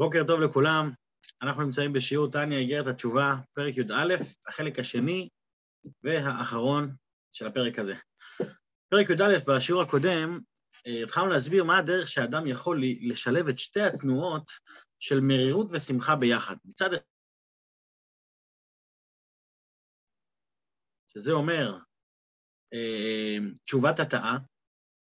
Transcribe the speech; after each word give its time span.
בוקר 0.00 0.24
טוב 0.26 0.40
לכולם, 0.40 0.90
אנחנו 1.42 1.62
נמצאים 1.62 1.92
בשיעור 1.92 2.30
טניה 2.30 2.58
איגרת 2.58 2.86
התשובה, 2.86 3.34
פרק 3.52 3.76
י"א, 3.76 4.14
החלק 4.46 4.78
השני 4.78 5.28
והאחרון 6.02 6.96
של 7.32 7.46
הפרק 7.46 7.78
הזה. 7.78 7.94
פרק 8.88 9.10
י"א, 9.10 9.52
בשיעור 9.56 9.82
הקודם, 9.82 10.40
אה, 10.86 11.02
התחלנו 11.02 11.26
להסביר 11.26 11.64
מה 11.64 11.78
הדרך 11.78 12.08
שאדם 12.08 12.46
יכול 12.46 12.82
לשלב 13.00 13.48
את 13.48 13.58
שתי 13.58 13.80
התנועות 13.80 14.50
של 14.98 15.20
מרירות 15.20 15.66
ושמחה 15.70 16.16
ביחד. 16.16 16.56
מצד 16.64 16.92
אחד, 16.92 17.02
שזה 21.08 21.32
אומר 21.32 21.78
אה, 22.74 23.36
תשובת 23.64 24.00
התאה, 24.00 24.36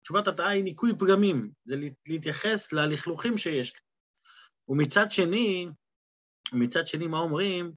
תשובת 0.03 0.27
התאה 0.27 0.49
היא 0.49 0.63
ניקוי 0.63 0.91
פגמים, 0.99 1.51
זה 1.65 1.75
להתייחס 2.07 2.73
ללכלוכים 2.73 3.37
שיש 3.37 3.73
לי. 3.73 3.90
ומצד 4.71 5.11
שני, 5.11 5.67
ומצד 6.53 6.87
שני, 6.87 7.07
מה 7.07 7.17
אומרים? 7.17 7.71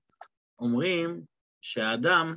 אומרים 0.58 1.24
שהאדם 1.60 2.34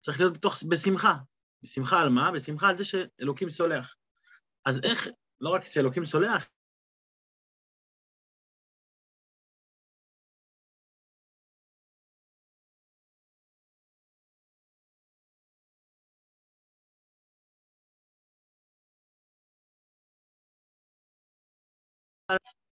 צריך 0.00 0.20
להיות 0.20 0.32
בתוך, 0.32 0.54
בשמחה. 0.68 1.14
בשמחה 1.62 2.00
על 2.00 2.08
מה? 2.08 2.30
בשמחה 2.32 2.68
על 2.68 2.76
זה 2.76 2.84
שאלוקים 2.84 3.50
סולח. 3.50 3.94
אז 4.64 4.80
איך, 4.84 5.08
לא 5.40 5.50
רק 5.50 5.66
שאלוקים 5.66 6.04
סולח, 6.04 6.48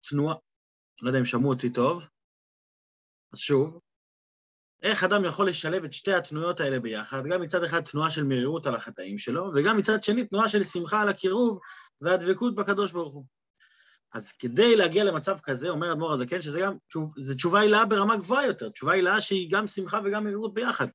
תנועה, 0.09 0.35
לא 1.03 1.09
יודע 1.09 1.19
אם 1.19 1.25
שמעו 1.25 1.49
אותי 1.49 1.69
טוב, 1.69 2.03
אז 3.33 3.39
שוב, 3.39 3.80
איך 4.83 5.03
אדם 5.03 5.25
יכול 5.25 5.49
לשלב 5.49 5.83
את 5.83 5.93
שתי 5.93 6.13
התנועות 6.13 6.59
האלה 6.59 6.80
ביחד, 6.80 7.25
גם 7.27 7.41
מצד 7.41 7.63
אחד 7.63 7.81
תנועה 7.81 8.11
של 8.11 8.23
מרירות 8.23 8.67
על 8.67 8.75
החטאים 8.75 9.17
שלו, 9.17 9.52
וגם 9.55 9.77
מצד 9.77 10.03
שני 10.03 10.25
תנועה 10.25 10.49
של 10.49 10.63
שמחה 10.63 11.02
על 11.02 11.09
הקירוב 11.09 11.59
והדבקות 12.02 12.55
בקדוש 12.55 12.91
ברוך 12.91 13.13
הוא. 13.13 13.25
אז 14.13 14.31
כדי 14.31 14.75
להגיע 14.75 15.03
למצב 15.03 15.39
כזה, 15.39 15.69
אומר 15.69 15.91
אדמו"ר 15.91 16.13
הזקן, 16.13 16.41
שזה 16.41 16.59
גם, 16.59 16.73
זו 17.17 17.36
תשובה 17.36 17.59
הילאה 17.59 17.86
ברמה 17.86 18.17
גבוהה 18.17 18.45
יותר, 18.45 18.69
תשובה 18.69 18.93
הילאה 18.93 19.21
שהיא 19.21 19.52
גם 19.52 19.67
שמחה 19.67 19.99
וגם 20.05 20.23
מרירות 20.23 20.53
ביחד. 20.53 20.88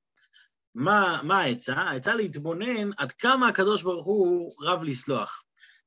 מה, 0.74 1.20
מה 1.22 1.38
העצה? 1.38 1.74
העצה 1.74 2.14
להתבונן 2.14 2.90
עד 2.96 3.12
כמה 3.12 3.48
הקדוש 3.48 3.82
ברוך 3.82 4.06
הוא 4.06 4.54
רב 4.62 4.82
לסלוח. 4.82 5.45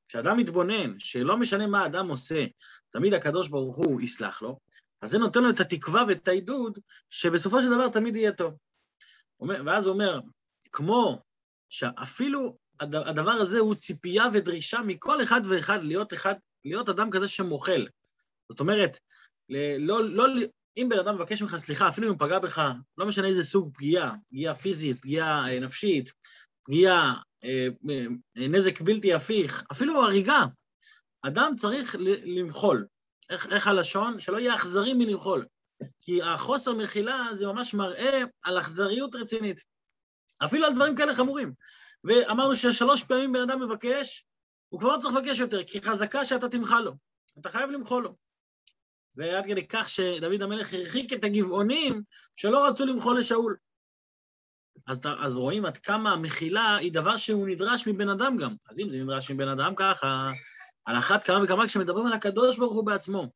כשאדם 0.10 0.38
מתבונן, 0.38 1.00
שלא 1.00 1.38
משנה 1.38 1.68
מה 1.68 1.84
האדם 1.84 2.10
עושה, 2.10 2.46
תמיד 2.90 3.14
הקדוש 3.14 3.48
ברוך 3.48 3.76
הוא 3.76 4.02
יסלח 4.02 4.42
לו, 4.42 4.60
אז 5.02 5.12
זה 5.12 5.18
נותן 5.18 5.44
לו 5.44 5.50
את 5.50 5.60
התקווה 5.60 6.04
ואת 6.08 6.28
העידוד, 6.28 6.80
שבסופו 7.10 7.62
של 7.62 7.70
דבר 7.70 7.90
תמיד 7.90 8.16
יהיה 8.16 8.32
טוב. 8.32 8.54
ואז 9.66 9.86
הוא 9.86 9.94
אומר, 9.94 10.20
כמו 10.72 11.22
שאפילו 11.70 12.58
הדבר 12.80 13.32
הזה 13.32 13.60
הוא 13.60 13.76
ציפייה 13.76 14.26
ודרישה 14.34 14.82
מכל 14.82 15.24
אחד 15.24 15.42
ואחד 15.50 15.84
להיות 15.84 16.14
אחד, 16.14 16.36
להיות 16.66 16.90
אדם 16.90 17.12
כזה 17.12 17.28
שמוחל. 17.28 17.88
זאת 18.52 18.60
אומרת, 18.60 19.00
לא, 19.80 20.10
לא, 20.10 20.26
אם 20.78 20.90
בן 20.90 21.00
אדם 21.00 21.16
מבקש 21.16 21.42
ממך 21.42 21.58
סליחה, 21.58 21.90
אפילו 21.90 22.08
אם 22.08 22.12
הוא 22.12 22.20
פגע 22.20 22.40
בך, 22.40 22.72
לא 22.98 23.06
משנה 23.06 23.28
איזה 23.28 23.44
סוג 23.44 23.74
פגיעה, 23.74 24.16
פגיעה 24.30 24.56
פיזית, 24.56 25.02
פגיעה 25.02 25.50
אה, 25.50 25.60
נפשית, 25.60 26.12
פגיעה, 26.64 27.22
נזק 28.36 28.82
בלתי 28.82 29.14
הפיך, 29.14 29.64
אפילו 29.72 30.04
הריגה, 30.04 30.44
אדם 31.22 31.54
צריך 31.58 31.96
למחול. 32.24 32.86
איך, 33.30 33.48
איך 33.52 33.68
הלשון? 33.68 34.20
שלא 34.20 34.38
יהיה 34.38 34.56
אכזרי 34.56 34.94
מלמחול. 34.94 35.46
כי 36.00 36.22
החוסר 36.22 36.74
מחילה 36.74 37.28
זה 37.32 37.48
ממש 37.48 37.74
מראה 37.74 38.22
על 38.42 38.60
אכזריות 38.60 39.16
רצינית. 39.16 39.62
אפילו 40.46 40.66
על 40.66 40.76
דברים 40.76 40.96
כאלה 40.96 41.16
חמורים. 41.16 41.54
ואמרנו 42.04 42.56
ששלוש 42.56 43.04
פעמים 43.04 43.34
בן 43.34 43.42
אדם 43.42 43.62
מבקש, 43.64 44.26
הוא 44.70 44.80
כבר 44.80 44.96
לא 44.96 45.00
צריך 45.00 45.16
לבקש 45.16 45.40
יותר, 45.40 45.64
כי 45.64 45.82
חזקה 45.82 46.26
שאתה 46.26 46.50
תמחל 46.50 46.82
לו. 46.82 46.92
אתה 47.40 47.50
חייב 47.50 47.70
למחול 47.70 48.04
לו. 48.04 48.16
ועד 49.16 49.46
כדי 49.46 49.68
כך 49.68 49.90
שדוד 49.90 50.42
המלך 50.42 50.74
הרחיק 50.74 51.14
את 51.14 51.24
הגבעונים 51.24 52.02
שלא 52.36 52.68
רצו 52.68 52.86
למחול 52.86 53.20
לשאול. 53.20 53.56
אז, 54.88 55.02
אז 55.20 55.38
רואים 55.38 55.66
עד 55.66 55.78
כמה 55.78 56.12
המחילה 56.12 56.76
היא 56.76 56.92
דבר 56.92 57.18
שהוא 57.18 57.48
נדרש 57.48 57.88
מבן 57.88 58.10
אדם 58.10 58.38
גם. 58.38 58.56
אז 58.70 58.80
אם 58.80 58.90
זה 58.90 59.04
נדרש 59.04 59.32
מבן 59.32 59.48
אדם 59.48 59.74
ככה, 59.76 60.32
על 60.86 60.98
אחת 60.98 61.24
כמה 61.24 61.44
וכמה 61.44 61.68
כשמדברים 61.68 62.06
על 62.06 62.14
הקדוש 62.14 62.58
ברוך 62.58 62.74
הוא 62.74 62.86
בעצמו. 62.86 63.28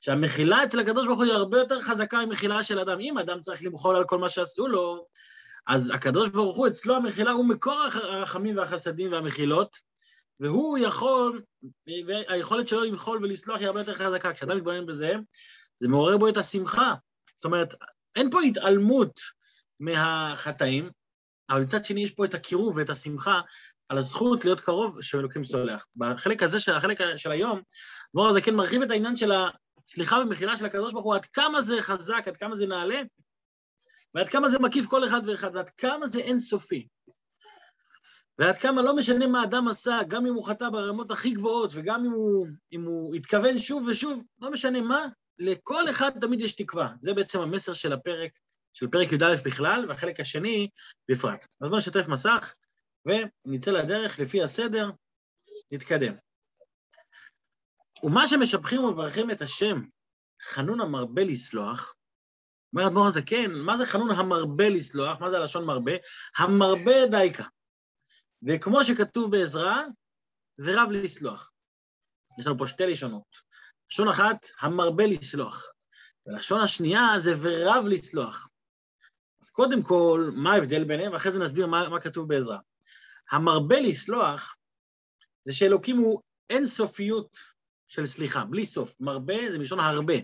שהמחילה 0.00 0.64
אצל 0.64 0.80
הקדוש 0.80 1.06
ברוך 1.06 1.18
הוא 1.18 1.24
היא 1.24 1.32
הרבה 1.32 1.58
יותר 1.58 1.82
חזקה 1.82 2.26
ממחילה 2.26 2.64
של 2.64 2.78
אדם. 2.78 3.00
אם 3.00 3.18
אדם 3.18 3.40
צריך 3.40 3.64
למחול 3.64 3.96
על 3.96 4.04
כל 4.04 4.18
מה 4.18 4.28
שעשו 4.28 4.66
לו, 4.66 5.06
אז 5.66 5.90
הקדוש 5.90 6.28
ברוך 6.28 6.56
הוא, 6.56 6.66
אצלו 6.66 6.96
המחילה 6.96 7.30
הוא 7.30 7.44
מקור 7.44 7.80
הרחמים 7.94 8.56
והחסדים 8.56 9.12
והמחילות, 9.12 9.76
והוא 10.40 10.78
יכול, 10.78 11.42
והיכולת 12.06 12.68
שלו 12.68 12.84
למחול 12.84 13.18
ולסלוח 13.22 13.58
היא 13.58 13.66
הרבה 13.66 13.80
יותר 13.80 13.94
חזקה. 13.94 14.32
כשאדם 14.32 14.56
מתבונן 14.56 14.86
בזה, 14.86 15.14
זה 15.80 15.88
מעורר 15.88 16.16
בו 16.16 16.28
את 16.28 16.36
השמחה. 16.36 16.94
זאת 17.36 17.44
אומרת, 17.44 17.74
אין 18.16 18.30
פה 18.30 18.40
התעלמות 18.40 19.20
מהחטאים, 19.80 20.90
אבל 21.50 21.60
מצד 21.60 21.84
שני 21.84 22.00
יש 22.00 22.10
פה 22.10 22.24
את 22.24 22.34
הקירוב 22.34 22.76
ואת 22.76 22.90
השמחה 22.90 23.40
על 23.88 23.98
הזכות 23.98 24.44
להיות 24.44 24.60
קרוב 24.60 25.02
של 25.02 25.18
אלוקים 25.18 25.44
סולח. 25.44 25.86
בחלק 25.96 26.42
הזה 26.42 26.60
של 26.60 26.74
החלק 26.74 26.98
של 27.16 27.30
היום, 27.30 27.60
דבור 28.14 28.28
הזה 28.28 28.40
כן 28.40 28.54
מרחיב 28.54 28.82
את 28.82 28.90
העניין 28.90 29.16
של 29.16 29.32
הסליחה 29.86 30.16
ומחילה 30.16 30.56
של 30.56 30.66
הקדוש 30.66 30.92
ברוך 30.92 31.04
הוא, 31.04 31.14
עד 31.14 31.26
כמה 31.26 31.60
זה 31.60 31.76
חזק, 31.80 32.22
עד 32.26 32.36
כמה 32.36 32.56
זה 32.56 32.66
נעלה, 32.66 33.00
ועד 34.14 34.28
כמה 34.28 34.48
זה 34.48 34.58
מקיף 34.58 34.86
כל 34.86 35.06
אחד 35.06 35.20
ואחד, 35.26 35.50
ועד 35.54 35.70
כמה 35.70 36.06
זה 36.06 36.20
אינסופי. 36.20 36.88
ועד 38.38 38.58
כמה 38.58 38.82
לא 38.82 38.96
משנה 38.96 39.26
מה 39.26 39.44
אדם 39.44 39.68
עשה, 39.68 39.98
גם 40.08 40.26
אם 40.26 40.34
הוא 40.34 40.44
חטא 40.44 40.68
ברמות 40.70 41.10
הכי 41.10 41.30
גבוהות, 41.30 41.70
וגם 41.74 42.04
אם 42.04 42.10
הוא, 42.10 42.46
אם 42.72 42.84
הוא 42.84 43.14
התכוון 43.14 43.58
שוב 43.58 43.86
ושוב, 43.86 44.22
לא 44.40 44.50
משנה 44.50 44.80
מה, 44.80 45.06
לכל 45.38 45.90
אחד 45.90 46.10
תמיד 46.20 46.40
יש 46.40 46.52
תקווה. 46.52 46.92
זה 47.00 47.14
בעצם 47.14 47.40
המסר 47.40 47.72
של 47.72 47.92
הפרק, 47.92 48.30
של 48.72 48.86
פרק 48.88 49.12
י"א 49.12 49.34
בכלל, 49.44 49.84
והחלק 49.88 50.20
השני 50.20 50.68
בפרט. 51.10 51.46
אז 51.60 51.68
בואו 51.68 51.78
נשתף 51.78 52.08
מסך. 52.08 52.54
ונצא 53.06 53.70
לדרך 53.70 54.18
לפי 54.18 54.42
הסדר, 54.42 54.90
נתקדם. 55.70 56.14
ומה 58.02 58.26
שמשבחים 58.26 58.84
ומברכים 58.84 59.30
את 59.30 59.42
השם, 59.42 59.82
חנון 60.42 60.80
המרבה 60.80 61.24
לסלוח, 61.24 61.94
אומר 62.72 62.86
אדמו"ר 62.86 63.06
הזה, 63.06 63.22
כן, 63.22 63.50
מה 63.52 63.76
זה 63.76 63.86
חנון 63.86 64.10
המרבה 64.10 64.68
לסלוח? 64.68 65.20
מה 65.20 65.30
זה 65.30 65.36
הלשון 65.36 65.64
מרבה? 65.64 65.92
המרבה 66.36 67.06
דייקה. 67.10 67.44
וכמו 68.48 68.84
שכתוב 68.84 69.30
בעזרה, 69.30 69.84
ורב 70.58 70.88
לסלוח. 70.90 71.52
יש 72.40 72.46
לנו 72.46 72.58
פה 72.58 72.66
שתי 72.66 72.86
לשונות. 72.86 73.36
לשון 73.90 74.08
אחת, 74.08 74.46
המרבה 74.60 75.06
לסלוח. 75.06 75.72
ולשון 76.26 76.60
השנייה 76.60 77.18
זה 77.18 77.34
ורב 77.42 77.84
לסלוח. 77.86 78.49
אז 79.42 79.50
קודם 79.50 79.82
כל, 79.82 80.30
מה 80.34 80.52
ההבדל 80.52 80.84
ביניהם? 80.84 81.12
ואחרי 81.12 81.32
זה 81.32 81.38
נסביר 81.38 81.66
מה, 81.66 81.88
מה 81.88 82.00
כתוב 82.00 82.28
בעזרה. 82.28 82.58
המרבה 83.30 83.80
לסלוח 83.80 84.56
זה 85.44 85.52
שאלוקים 85.52 85.96
הוא 85.96 86.20
אינסופיות 86.50 87.38
של 87.86 88.06
סליחה, 88.06 88.44
בלי 88.44 88.66
סוף. 88.66 88.94
מרבה 89.00 89.52
זה 89.52 89.58
מלשון 89.58 89.80
הרבה. 89.80 90.14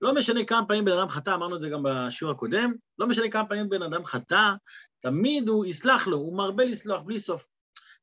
לא 0.00 0.14
משנה 0.14 0.44
כמה 0.44 0.66
פעמים 0.66 0.84
בן 0.84 0.92
אדם 0.92 1.08
חטא, 1.08 1.30
אמרנו 1.34 1.56
את 1.56 1.60
זה 1.60 1.68
גם 1.68 1.82
בשיעור 1.82 2.32
הקודם, 2.32 2.72
לא 2.98 3.06
משנה 3.06 3.30
כמה 3.30 3.48
פעמים 3.48 3.68
בן 3.68 3.82
אדם 3.82 4.04
חטא, 4.04 4.52
תמיד 5.00 5.48
הוא 5.48 5.66
יסלח 5.66 6.06
לו, 6.06 6.16
הוא 6.16 6.36
מרבה 6.36 6.64
לסלוח 6.64 7.00
בלי 7.00 7.20
סוף. 7.20 7.46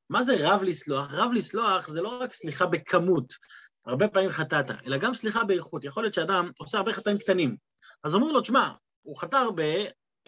מה 0.10 0.24
זה 0.24 0.36
רב 0.40 0.64
לסלוח? 0.64 1.14
רב 1.14 1.32
לסלוח 1.34 1.88
זה 1.88 2.02
לא 2.02 2.20
רק 2.22 2.34
סליחה 2.34 2.66
בכמות, 2.66 3.34
הרבה 3.86 4.08
פעמים 4.08 4.30
חטאת, 4.30 4.72
אלא 4.86 4.98
גם 4.98 5.14
סליחה 5.14 5.44
באיכות. 5.44 5.84
יכול 5.84 6.04
להיות 6.04 6.14
שאדם 6.14 6.52
עושה 6.58 6.78
הרבה 6.78 6.94
חטאים 6.94 7.18
קטנים, 7.18 7.58
אז 8.04 8.16
אומרים 8.16 8.34
לו, 8.34 8.42
תשמע, 8.42 8.72
הוא 9.02 9.18
חטא 9.18 9.36
הרבה, 9.36 9.64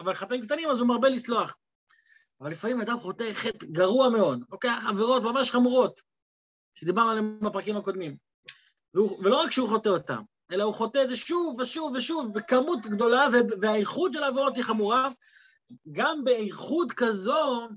אבל 0.00 0.14
חטאים 0.14 0.44
קטנים 0.44 0.70
אז 0.70 0.78
הוא 0.78 0.88
מרבה 0.88 1.08
לסלוח. 1.08 1.56
אבל 2.40 2.50
לפעמים 2.50 2.80
אדם 2.80 3.00
חוטא 3.00 3.32
חטא 3.32 3.66
גרוע 3.66 4.08
מאוד, 4.08 4.44
לוקח 4.50 4.84
עבירות 4.88 5.22
ממש 5.22 5.50
חמורות, 5.50 6.00
שדיברנו 6.74 7.10
עליהן 7.10 7.40
בפרקים 7.40 7.76
הקודמים. 7.76 8.16
והוא, 8.94 9.18
ולא 9.24 9.36
רק 9.36 9.50
שהוא 9.50 9.68
חוטא 9.68 9.88
אותן, 9.88 10.20
אלא 10.52 10.64
הוא 10.64 10.74
חוטא 10.74 11.02
את 11.02 11.08
זה 11.08 11.16
שוב 11.16 11.60
ושוב 11.60 11.92
ושוב, 11.96 12.38
בכמות 12.38 12.86
גדולה, 12.86 13.28
והאיכות 13.60 14.12
של 14.12 14.22
העבירות 14.22 14.56
היא 14.56 14.64
חמורה. 14.64 15.08
גם 15.92 16.24
באיכות 16.24 16.92
כזו, 16.92 17.68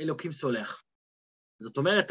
אלוקים 0.00 0.32
סולח. 0.32 0.82
זאת 1.58 1.76
אומרת, 1.76 2.10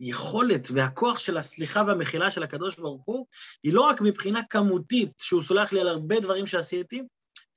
היכולת 0.00 0.68
והכוח 0.74 1.18
של 1.18 1.36
הסליחה 1.36 1.82
והמחילה 1.86 2.30
של 2.30 2.42
הקדוש 2.42 2.76
ברוך 2.76 3.02
הוא, 3.04 3.26
היא 3.62 3.74
לא 3.74 3.80
רק 3.80 4.00
מבחינה 4.00 4.40
כמותית, 4.50 5.12
שהוא 5.18 5.42
סולח 5.42 5.72
לי 5.72 5.80
על 5.80 5.88
הרבה 5.88 6.20
דברים 6.20 6.46
שעשיתי, 6.46 7.02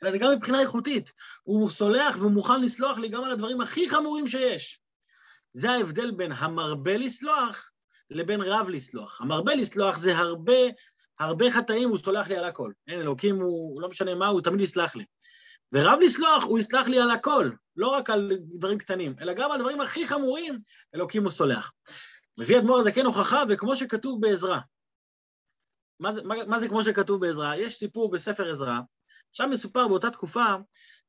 אלא 0.05 0.11
זה 0.11 0.17
גם 0.17 0.31
מבחינה 0.31 0.61
איכותית. 0.61 1.11
הוא 1.43 1.69
סולח 1.69 2.15
והוא 2.19 2.31
מוכן 2.31 2.61
לסלוח 2.61 2.97
לי 2.97 3.09
גם 3.09 3.23
על 3.23 3.31
הדברים 3.31 3.61
הכי 3.61 3.89
חמורים 3.89 4.27
שיש. 4.27 4.81
זה 5.53 5.71
ההבדל 5.71 6.11
בין 6.11 6.31
המרבה 6.31 6.97
לסלוח 6.97 7.71
לבין 8.09 8.41
רב 8.41 8.69
לסלוח. 8.69 9.21
המרבה 9.21 9.55
לסלוח 9.55 9.97
זה 9.97 10.17
הרבה 10.17 10.57
הרבה 11.19 11.51
חטאים 11.51 11.89
הוא 11.89 11.97
סולח 11.97 12.27
לי 12.27 12.35
על 12.35 12.45
הכל. 12.45 12.71
אין 12.87 13.01
אלוקים, 13.01 13.41
הוא 13.41 13.81
לא 13.81 13.89
משנה 13.89 14.15
מה, 14.15 14.27
הוא 14.27 14.41
תמיד 14.41 14.61
יסלח 14.61 14.95
לי. 14.95 15.05
ורב 15.71 15.99
לסלוח, 16.03 16.43
הוא 16.43 16.59
יסלח 16.59 16.87
לי 16.87 16.99
על 16.99 17.11
הכל, 17.11 17.49
לא 17.75 17.87
רק 17.87 18.09
על 18.09 18.31
דברים 18.43 18.77
קטנים, 18.77 19.15
אלא 19.21 19.33
גם 19.33 19.51
על 19.51 19.59
דברים 19.59 19.81
הכי 19.81 20.07
חמורים, 20.07 20.59
אלוקים 20.95 21.23
הוא 21.23 21.31
סולח. 21.31 21.73
מביא 22.37 22.57
אדמו"ר 22.57 22.79
הזה 22.79 22.91
כן 22.91 23.05
הוכחה, 23.05 23.43
וכמו 23.49 23.75
שכתוב 23.75 24.21
בעזרה. 24.21 24.59
מה 25.99 26.11
מה, 26.23 26.35
מה 26.45 26.59
זה 26.59 26.67
כמו 26.67 26.83
שכתוב 26.83 27.21
בעזרה? 27.21 27.57
יש 27.57 27.75
סיפור 27.75 28.11
בספר 28.11 28.51
עזרה, 28.51 28.79
שם 29.31 29.49
מסופר 29.49 29.87
באותה 29.87 30.09
תקופה 30.09 30.55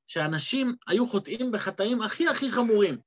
שאנשים 0.07 0.75
היו 0.87 1.09
חוטאים 1.09 1.53
בחטאים 1.53 2.03
הכי 2.03 2.29
הכי 2.29 2.51
חמורים. 2.51 2.99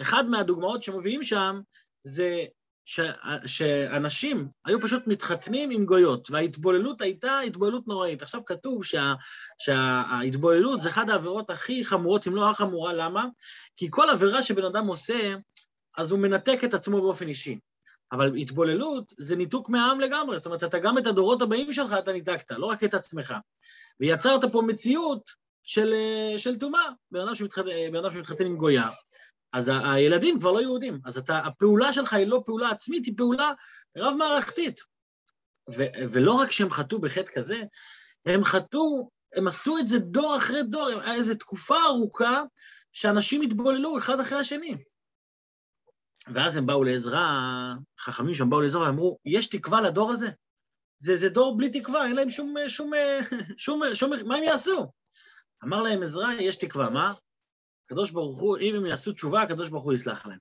אחד 0.00 0.26
מהדוגמאות 0.26 0.82
שמביאים 0.82 1.22
שם 1.22 1.60
זה 2.04 2.44
ש, 2.84 3.00
שאנשים 3.46 4.48
היו 4.64 4.80
פשוט 4.80 5.06
מתחתנים 5.06 5.70
עם 5.70 5.84
גויות, 5.84 6.30
וההתבוללות 6.30 7.02
הייתה 7.02 7.40
התבוללות 7.40 7.88
נוראית. 7.88 8.22
עכשיו 8.22 8.44
כתוב 8.44 8.84
שה, 8.84 9.14
שההתבוללות 9.58 10.82
זה 10.82 10.88
אחת 10.88 11.08
העבירות 11.08 11.50
הכי 11.50 11.84
חמורות, 11.84 12.26
אם 12.26 12.34
לא 12.34 12.50
החמורה, 12.50 12.92
למה? 12.92 13.24
כי 13.76 13.86
כל 13.90 14.10
עבירה 14.10 14.42
שבן 14.42 14.64
אדם 14.64 14.86
עושה, 14.86 15.34
אז 15.96 16.10
הוא 16.10 16.20
מנתק 16.20 16.58
את 16.64 16.74
עצמו 16.74 17.00
באופן 17.00 17.28
אישי. 17.28 17.58
אבל 18.12 18.36
התבוללות 18.36 19.12
זה 19.18 19.36
ניתוק 19.36 19.68
מהעם 19.68 20.00
לגמרי, 20.00 20.36
זאת 20.36 20.46
אומרת, 20.46 20.64
אתה 20.64 20.78
גם 20.78 20.98
את 20.98 21.06
הדורות 21.06 21.42
הבאים 21.42 21.72
שלך 21.72 21.92
אתה 21.98 22.12
ניתקת, 22.12 22.50
לא 22.50 22.66
רק 22.66 22.84
את 22.84 22.94
עצמך. 22.94 23.34
ויצרת 24.00 24.44
פה 24.52 24.62
מציאות 24.62 25.30
של 26.36 26.56
טומאה, 26.60 26.88
בן 27.10 27.20
אדם 27.20 27.34
שמתחתן 27.34 28.46
עם 28.46 28.56
גויה, 28.56 28.88
אז 29.52 29.70
הילדים 29.84 30.38
כבר 30.38 30.52
לא 30.52 30.60
יהודים. 30.60 31.00
אז 31.04 31.18
אתה, 31.18 31.38
הפעולה 31.38 31.92
שלך 31.92 32.12
היא 32.12 32.26
לא 32.26 32.42
פעולה 32.46 32.70
עצמית, 32.70 33.06
היא 33.06 33.14
פעולה 33.16 33.52
רב-מערכתית. 33.96 34.80
ולא 36.12 36.32
רק 36.32 36.52
שהם 36.52 36.70
חטאו 36.70 37.00
בחטא 37.00 37.32
כזה, 37.32 37.62
הם 38.26 38.44
חטאו, 38.44 39.10
הם 39.34 39.48
עשו 39.48 39.78
את 39.78 39.88
זה 39.88 39.98
דור 39.98 40.36
אחרי 40.36 40.62
דור, 40.62 40.88
איזו 41.14 41.34
תקופה 41.34 41.76
ארוכה 41.86 42.42
שאנשים 42.92 43.42
התבוללו 43.42 43.98
אחד 43.98 44.20
אחרי 44.20 44.38
השני. 44.38 44.76
ואז 46.28 46.56
הם 46.56 46.66
באו 46.66 46.84
לעזרה, 46.84 47.74
חכמים 48.00 48.34
שם 48.34 48.50
באו 48.50 48.60
לעזרה 48.60 48.86
ואמרו, 48.86 49.18
יש 49.24 49.46
תקווה 49.46 49.80
לדור 49.80 50.12
הזה? 50.12 50.28
זה, 50.98 51.16
זה 51.16 51.28
דור 51.28 51.56
בלי 51.56 51.80
תקווה, 51.80 52.06
אין 52.06 52.16
להם 52.16 52.30
שום, 52.30 52.54
שום, 52.68 52.90
שום, 53.56 53.82
שום, 53.94 54.12
מה 54.24 54.36
הם 54.36 54.42
יעשו? 54.42 54.92
אמר 55.64 55.82
להם 55.82 56.02
עזרא, 56.02 56.32
יש 56.32 56.56
תקווה, 56.56 56.90
מה? 56.90 57.14
הקדוש 57.84 58.10
ברוך 58.10 58.40
הוא, 58.40 58.58
אם 58.58 58.74
הם 58.74 58.86
יעשו 58.86 59.12
תשובה, 59.12 59.42
הקדוש 59.42 59.68
ברוך 59.68 59.84
הוא 59.84 59.92
יסלח 59.92 60.26
להם. 60.26 60.38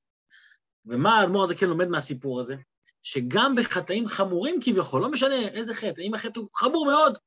ומה 0.85 1.19
האדמו"ר 1.19 1.43
הזה 1.43 1.55
כן 1.55 1.67
לומד 1.67 1.87
מהסיפור 1.87 2.39
הזה? 2.39 2.55
שגם 3.03 3.55
בחטאים 3.55 4.07
חמורים 4.07 4.59
כביכול, 4.61 5.01
לא 5.01 5.11
משנה 5.11 5.47
איזה 5.47 5.73
חטא, 5.73 6.01
אם 6.01 6.13
החטא 6.13 6.39
הוא 6.39 6.47
חמור 6.55 6.85
מאוד, 6.85 7.17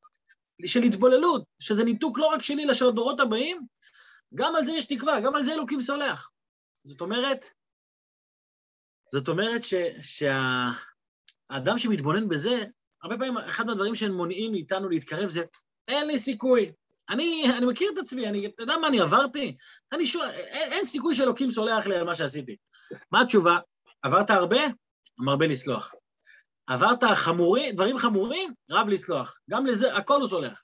של 0.67 0.83
התבוללות, 0.83 1.45
שזה 1.59 1.85
ניתוק 1.85 2.19
לא 2.19 2.27
רק 2.27 2.43
שלי, 2.43 2.65
אלא 2.65 2.75
של 2.75 2.87
הדורות 2.87 3.21
הבאים, 3.21 3.67
גם 4.35 4.57
על 4.57 4.67
זה 4.67 4.73
יש 4.73 4.87
תקווה, 4.87 5.21
גם 5.21 5.35
על 5.35 5.45
זה 5.45 5.55
אלוקים 5.55 5.81
סולח. 5.81 6.31
זאת 6.85 7.01
אומרת, 7.01 7.47
זאת 9.13 9.29
אומרת 9.29 9.65
ש, 9.65 9.75
שהאדם 10.03 11.79
שמתבונן 11.79 12.29
בזה, 12.29 12.65
הרבה 13.03 13.17
פעמים 13.17 13.39
אחד 13.39 13.67
מהדברים 13.67 13.95
שהם 13.95 14.13
מונעים 14.13 14.53
מאיתנו 14.53 14.89
להתקרב 14.89 15.29
זה, 15.29 15.43
אין 15.89 16.07
לי 16.07 16.19
סיכוי, 16.19 16.73
אני, 17.11 17.45
אני 17.59 17.67
מכיר 17.67 17.91
את 17.93 17.99
עצמי, 17.99 18.29
אני, 18.29 18.47
אתה 18.47 18.63
יודע 18.63 18.77
מה 18.77 18.89
אני 18.89 19.01
עברתי? 19.01 19.57
אני 19.93 20.07
שואל, 20.07 20.29
אין, 20.29 20.73
אין 20.73 20.85
סיכוי 20.85 21.15
שאלוקים 21.15 21.51
סולח 21.51 21.87
לי 21.87 21.97
על 21.97 22.05
מה 22.05 22.15
שעשיתי. 22.15 22.57
מה 23.11 23.21
התשובה? 23.21 23.59
עברת 24.03 24.31
הרבה? 24.31 24.61
מרבה 25.19 25.47
לסלוח. 25.47 25.95
עברת 26.67 27.05
חמורי, 27.05 27.73
דברים 27.73 27.99
חמורים? 27.99 28.53
רב 28.71 28.89
לסלוח. 28.89 29.39
גם 29.51 29.67
לזה, 29.67 29.97
הכל 29.97 30.21
הוא 30.21 30.29
סולח. 30.29 30.63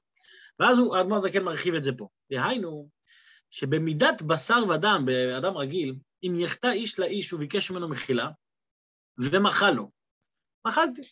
ואז 0.58 0.78
האדמו"ר 0.94 1.18
זקן 1.20 1.42
מרחיב 1.42 1.74
את 1.74 1.82
זה 1.82 1.90
פה. 1.98 2.08
דהיינו, 2.32 2.88
שבמידת 3.50 4.22
בשר 4.22 4.62
ודם, 4.68 5.02
באדם 5.06 5.56
רגיל, 5.56 5.94
אם 6.22 6.40
יחטא 6.40 6.66
איש 6.66 6.98
לאיש 6.98 7.32
וביקש 7.32 7.70
ממנו 7.70 7.88
מחילה, 7.88 8.28
ומחל 9.18 9.70
לו. 9.70 9.90
מחלתי. 10.66 11.02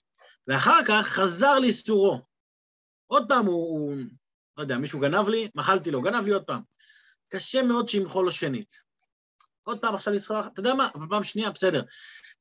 ואחר 0.46 0.80
כך 0.86 1.06
חזר 1.06 1.58
לאיסורו. 1.58 2.22
עוד 3.06 3.24
פעם 3.28 3.46
הוא, 3.46 3.68
הוא 3.68 3.96
לא 4.56 4.62
יודע, 4.62 4.78
מישהו 4.78 5.00
גנב 5.00 5.28
לי, 5.28 5.48
מחלתי 5.54 5.90
לו, 5.90 6.02
גנב 6.02 6.24
לי 6.24 6.32
עוד 6.32 6.44
פעם. 6.44 6.62
קשה 7.28 7.62
מאוד 7.62 7.88
שימחול 7.88 8.24
לו 8.24 8.32
שנית. 8.32 8.74
עוד 9.62 9.80
פעם 9.80 9.94
עכשיו 9.94 10.14
לסחור, 10.14 10.40
אתה 10.40 10.60
יודע 10.60 10.74
מה, 10.74 10.88
אבל 10.94 11.06
פעם 11.10 11.24
שנייה, 11.24 11.50
בסדר. 11.50 11.82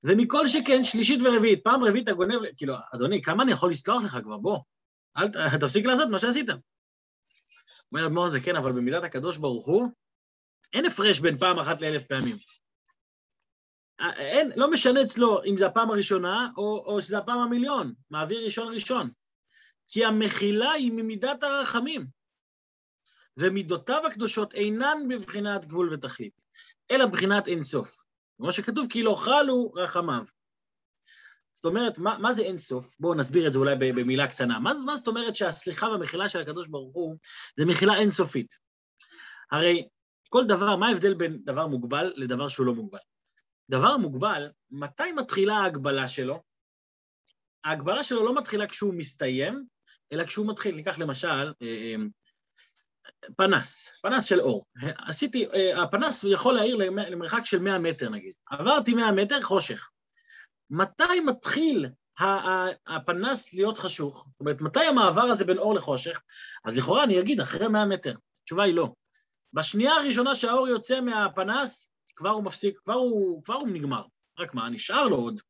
ומכל 0.04 0.48
שכן, 0.48 0.86
שלישית 0.86 1.20
ורביעית, 1.22 1.64
פעם 1.64 1.84
רביעית 1.84 2.08
אתה 2.08 2.16
גונב, 2.16 2.40
כאילו, 2.58 2.76
אדוני, 2.96 3.22
כמה 3.22 3.44
אני 3.44 3.52
יכול 3.52 3.72
לסלוח 3.72 4.04
לך 4.04 4.18
כבר, 4.24 4.38
בוא. 4.38 4.60
אל 5.18 5.58
תפסיק 5.60 5.86
לעשות 5.86 6.10
מה 6.10 6.20
שעשית. 6.20 6.50
אומר 7.92 8.06
אדמו"ר 8.06 8.30
זה 8.30 8.40
כן, 8.40 8.56
אבל 8.56 8.72
במידת 8.72 9.04
הקדוש 9.04 9.38
ברוך 9.38 9.66
הוא, 9.66 9.90
אין 10.74 10.86
הפרש 10.86 11.20
בין 11.20 11.38
פעם 11.38 11.60
אחת 11.60 11.82
לאלף 11.82 12.04
פעמים. 12.04 12.38
אין, 14.00 14.52
לא 14.56 14.72
משנה 14.72 15.02
אצלו 15.02 15.44
אם 15.44 15.58
זה 15.58 15.66
הפעם 15.66 15.92
הראשונה 15.92 16.50
או, 16.58 16.84
או 16.86 17.02
שזה 17.02 17.18
הפעם 17.18 17.40
המיליון, 17.40 17.94
מעביר 18.10 18.46
ראשון 18.46 18.74
ראשון. 18.74 19.10
כי 19.88 20.06
המחילה 20.06 20.72
היא 20.72 20.92
ממידת 20.92 21.44
הרחמים, 21.44 22.08
ומידותיו 23.40 24.08
הקדושות 24.08 24.54
אינן 24.54 24.98
בבחינת 25.10 25.66
גבול 25.66 25.94
ותכלית, 25.94 26.44
אלא 26.92 27.06
בבחינת 27.06 27.48
אינסוף. 27.48 28.04
כמו 28.38 28.52
שכתוב, 28.52 28.88
כי 28.90 29.04
לא 29.04 29.16
חלו 29.16 29.72
רחמיו. 29.76 30.24
זאת 31.54 31.66
אומרת, 31.66 31.98
מה, 31.98 32.18
מה 32.18 32.34
זה 32.34 32.42
אינסוף? 32.42 32.96
בואו 33.00 33.14
נסביר 33.14 33.48
את 33.48 33.54
זה 33.54 33.60
אולי 33.60 33.76
במילה 33.76 34.28
קטנה. 34.28 34.60
מה, 34.60 34.74
מה 34.86 34.96
זאת 34.96 35.08
אומרת 35.08 35.36
שהסליחה 35.36 35.90
והמחילה 35.90 36.30
של 36.30 36.42
הקדוש 36.42 36.68
ברוך 36.68 36.96
הוא 36.96 37.16
זה 37.58 37.66
מחילה 37.66 37.96
אינסופית? 37.96 38.56
הרי 39.52 39.88
כל 40.30 40.46
דבר, 40.48 40.76
מה 40.76 40.88
ההבדל 40.88 41.14
בין 41.14 41.44
דבר 41.44 41.68
מוגבל 41.68 42.14
לדבר 42.16 42.48
שהוא 42.48 42.66
לא 42.66 42.74
מוגבל? 42.74 43.00
דבר 43.70 43.98
מוגבל, 43.98 44.52
מתי 44.72 45.12
מתחילה 45.12 45.54
ההגבלה 45.54 46.08
שלו? 46.08 46.44
ההגבלה 47.64 48.04
שלו 48.04 48.26
לא 48.26 48.36
מתחילה 48.36 48.68
כשהוא 48.68 48.94
מסתיים, 48.94 49.66
אלא 50.12 50.24
כשהוא 50.24 50.48
מתחיל, 50.48 50.76
ניקח 50.76 51.00
למשל 51.00 51.54
אה, 51.62 51.68
אה, 51.68 51.96
פנס, 53.38 54.00
פנס 54.02 54.26
של 54.26 54.40
אור. 54.40 54.66
עשיתי, 54.98 55.48
אה, 55.54 55.84
הפנס 55.84 56.24
יכול 56.24 56.54
להאיר 56.54 56.76
למרחק 56.76 57.46
של 57.46 57.60
100 57.60 57.80
מטר 57.80 58.10
נגיד. 58.10 58.34
עברתי 58.52 58.94
100 58.94 59.12
מטר, 59.12 59.42
חושך. 59.42 59.90
מתי 60.70 61.20
מתחיל 61.26 61.90
הפנס 62.88 63.54
להיות 63.54 63.78
חשוך? 63.78 64.28
זאת 64.32 64.40
אומרת, 64.40 64.62
מתי 64.62 64.80
המעבר 64.80 65.22
הזה 65.22 65.46
בין 65.46 65.58
אור 65.58 65.76
לחושך? 65.76 66.22
אז 66.66 66.78
לכאורה 66.78 67.04
אני 67.04 67.20
אגיד, 67.20 67.40
אחרי 67.40 67.68
100 67.68 67.86
מטר. 67.86 68.16
התשובה 68.42 68.64
היא 68.64 68.74
לא. 68.74 68.94
בשנייה 69.54 69.94
הראשונה 69.94 70.36
שהאור 70.36 70.68
יוצא 70.68 71.02
מהפנס, 71.02 71.90
כבר 72.16 72.30
הוא 72.30 72.44
מפסיק, 72.44 72.80
כבר 72.84 72.94
הוא, 72.94 73.44
כבר 73.44 73.54
הוא 73.54 73.68
נגמר. 73.68 74.04
רק 74.40 74.54
מה, 74.54 74.70
נשאר 74.70 75.08
לו 75.08 75.16
עוד. 75.16 75.42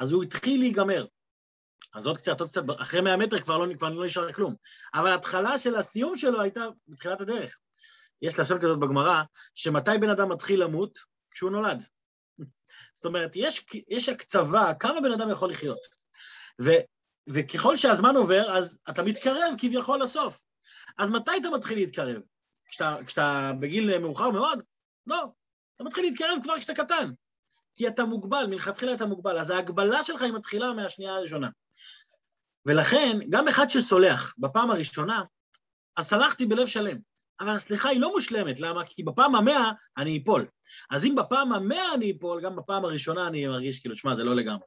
אז 0.00 0.12
הוא 0.12 0.22
התחיל 0.22 0.60
להיגמר. 0.60 1.06
אז 1.94 2.06
עוד 2.06 2.16
קצת, 2.16 2.40
עוד 2.40 2.50
קצת, 2.50 2.62
אחרי 2.80 3.00
100 3.00 3.16
מטר 3.16 3.40
כבר 3.40 3.58
לא, 3.58 3.74
כבר 3.74 3.88
לא 3.88 4.06
נשאר 4.06 4.32
כלום. 4.32 4.54
אבל 4.94 5.10
ההתחלה 5.10 5.58
של 5.58 5.76
הסיום 5.76 6.16
שלו 6.16 6.40
הייתה 6.40 6.66
בתחילת 6.88 7.20
הדרך. 7.20 7.58
יש 8.22 8.38
לשון 8.38 8.60
כזאת 8.60 8.78
בגמרא, 8.78 9.22
שמתי 9.54 9.98
בן 10.00 10.10
אדם 10.10 10.32
מתחיל 10.32 10.62
למות? 10.62 10.98
כשהוא 11.30 11.50
נולד. 11.50 11.84
זאת 12.94 13.04
אומרת, 13.04 13.30
יש, 13.34 13.66
יש 13.88 14.08
הקצבה, 14.08 14.72
כמה 14.80 15.00
בן 15.00 15.12
אדם 15.12 15.30
יכול 15.30 15.50
לחיות. 15.50 15.78
ו, 16.62 16.70
וככל 17.28 17.76
שהזמן 17.76 18.16
עובר, 18.16 18.56
אז 18.58 18.78
אתה 18.90 19.02
מתקרב 19.02 19.54
כביכול 19.58 20.02
לסוף. 20.02 20.42
אז 20.98 21.10
מתי 21.10 21.30
אתה 21.40 21.50
מתחיל 21.50 21.78
להתקרב? 21.78 22.22
כשאתה, 22.66 22.96
כשאתה 23.06 23.52
בגיל 23.60 23.98
מאוחר 23.98 24.30
מאוד? 24.30 24.62
לא. 25.06 25.26
אתה 25.74 25.84
מתחיל 25.84 26.04
להתקרב 26.04 26.38
כבר 26.42 26.58
כשאתה 26.58 26.74
קטן. 26.74 27.10
כי 27.74 27.88
אתה 27.88 28.04
מוגבל, 28.04 28.46
מלכתחילה 28.46 28.94
אתה 28.94 29.06
מוגבל, 29.06 29.38
אז 29.38 29.50
ההגבלה 29.50 30.02
שלך 30.02 30.22
היא 30.22 30.32
מתחילה 30.32 30.72
מהשנייה 30.72 31.14
הראשונה. 31.14 31.48
ולכן, 32.66 33.18
גם 33.30 33.48
אחד 33.48 33.70
שסולח 33.70 34.34
בפעם 34.38 34.70
הראשונה, 34.70 35.22
אז 35.96 36.06
סלחתי 36.06 36.46
בלב 36.46 36.66
שלם. 36.66 36.98
אבל 37.40 37.50
הסליחה 37.50 37.88
היא 37.88 38.00
לא 38.00 38.12
מושלמת, 38.12 38.60
למה? 38.60 38.84
כי 38.84 39.02
בפעם 39.02 39.34
המאה 39.34 39.72
אני 39.98 40.20
אפול. 40.22 40.46
אז 40.90 41.04
אם 41.04 41.14
בפעם 41.14 41.52
המאה 41.52 41.94
אני 41.94 42.16
אפול, 42.18 42.42
גם 42.42 42.56
בפעם 42.56 42.84
הראשונה 42.84 43.26
אני 43.26 43.46
מרגיש 43.46 43.80
כאילו, 43.80 43.96
שמע, 43.96 44.14
זה 44.14 44.24
לא 44.24 44.36
לגמרי. 44.36 44.66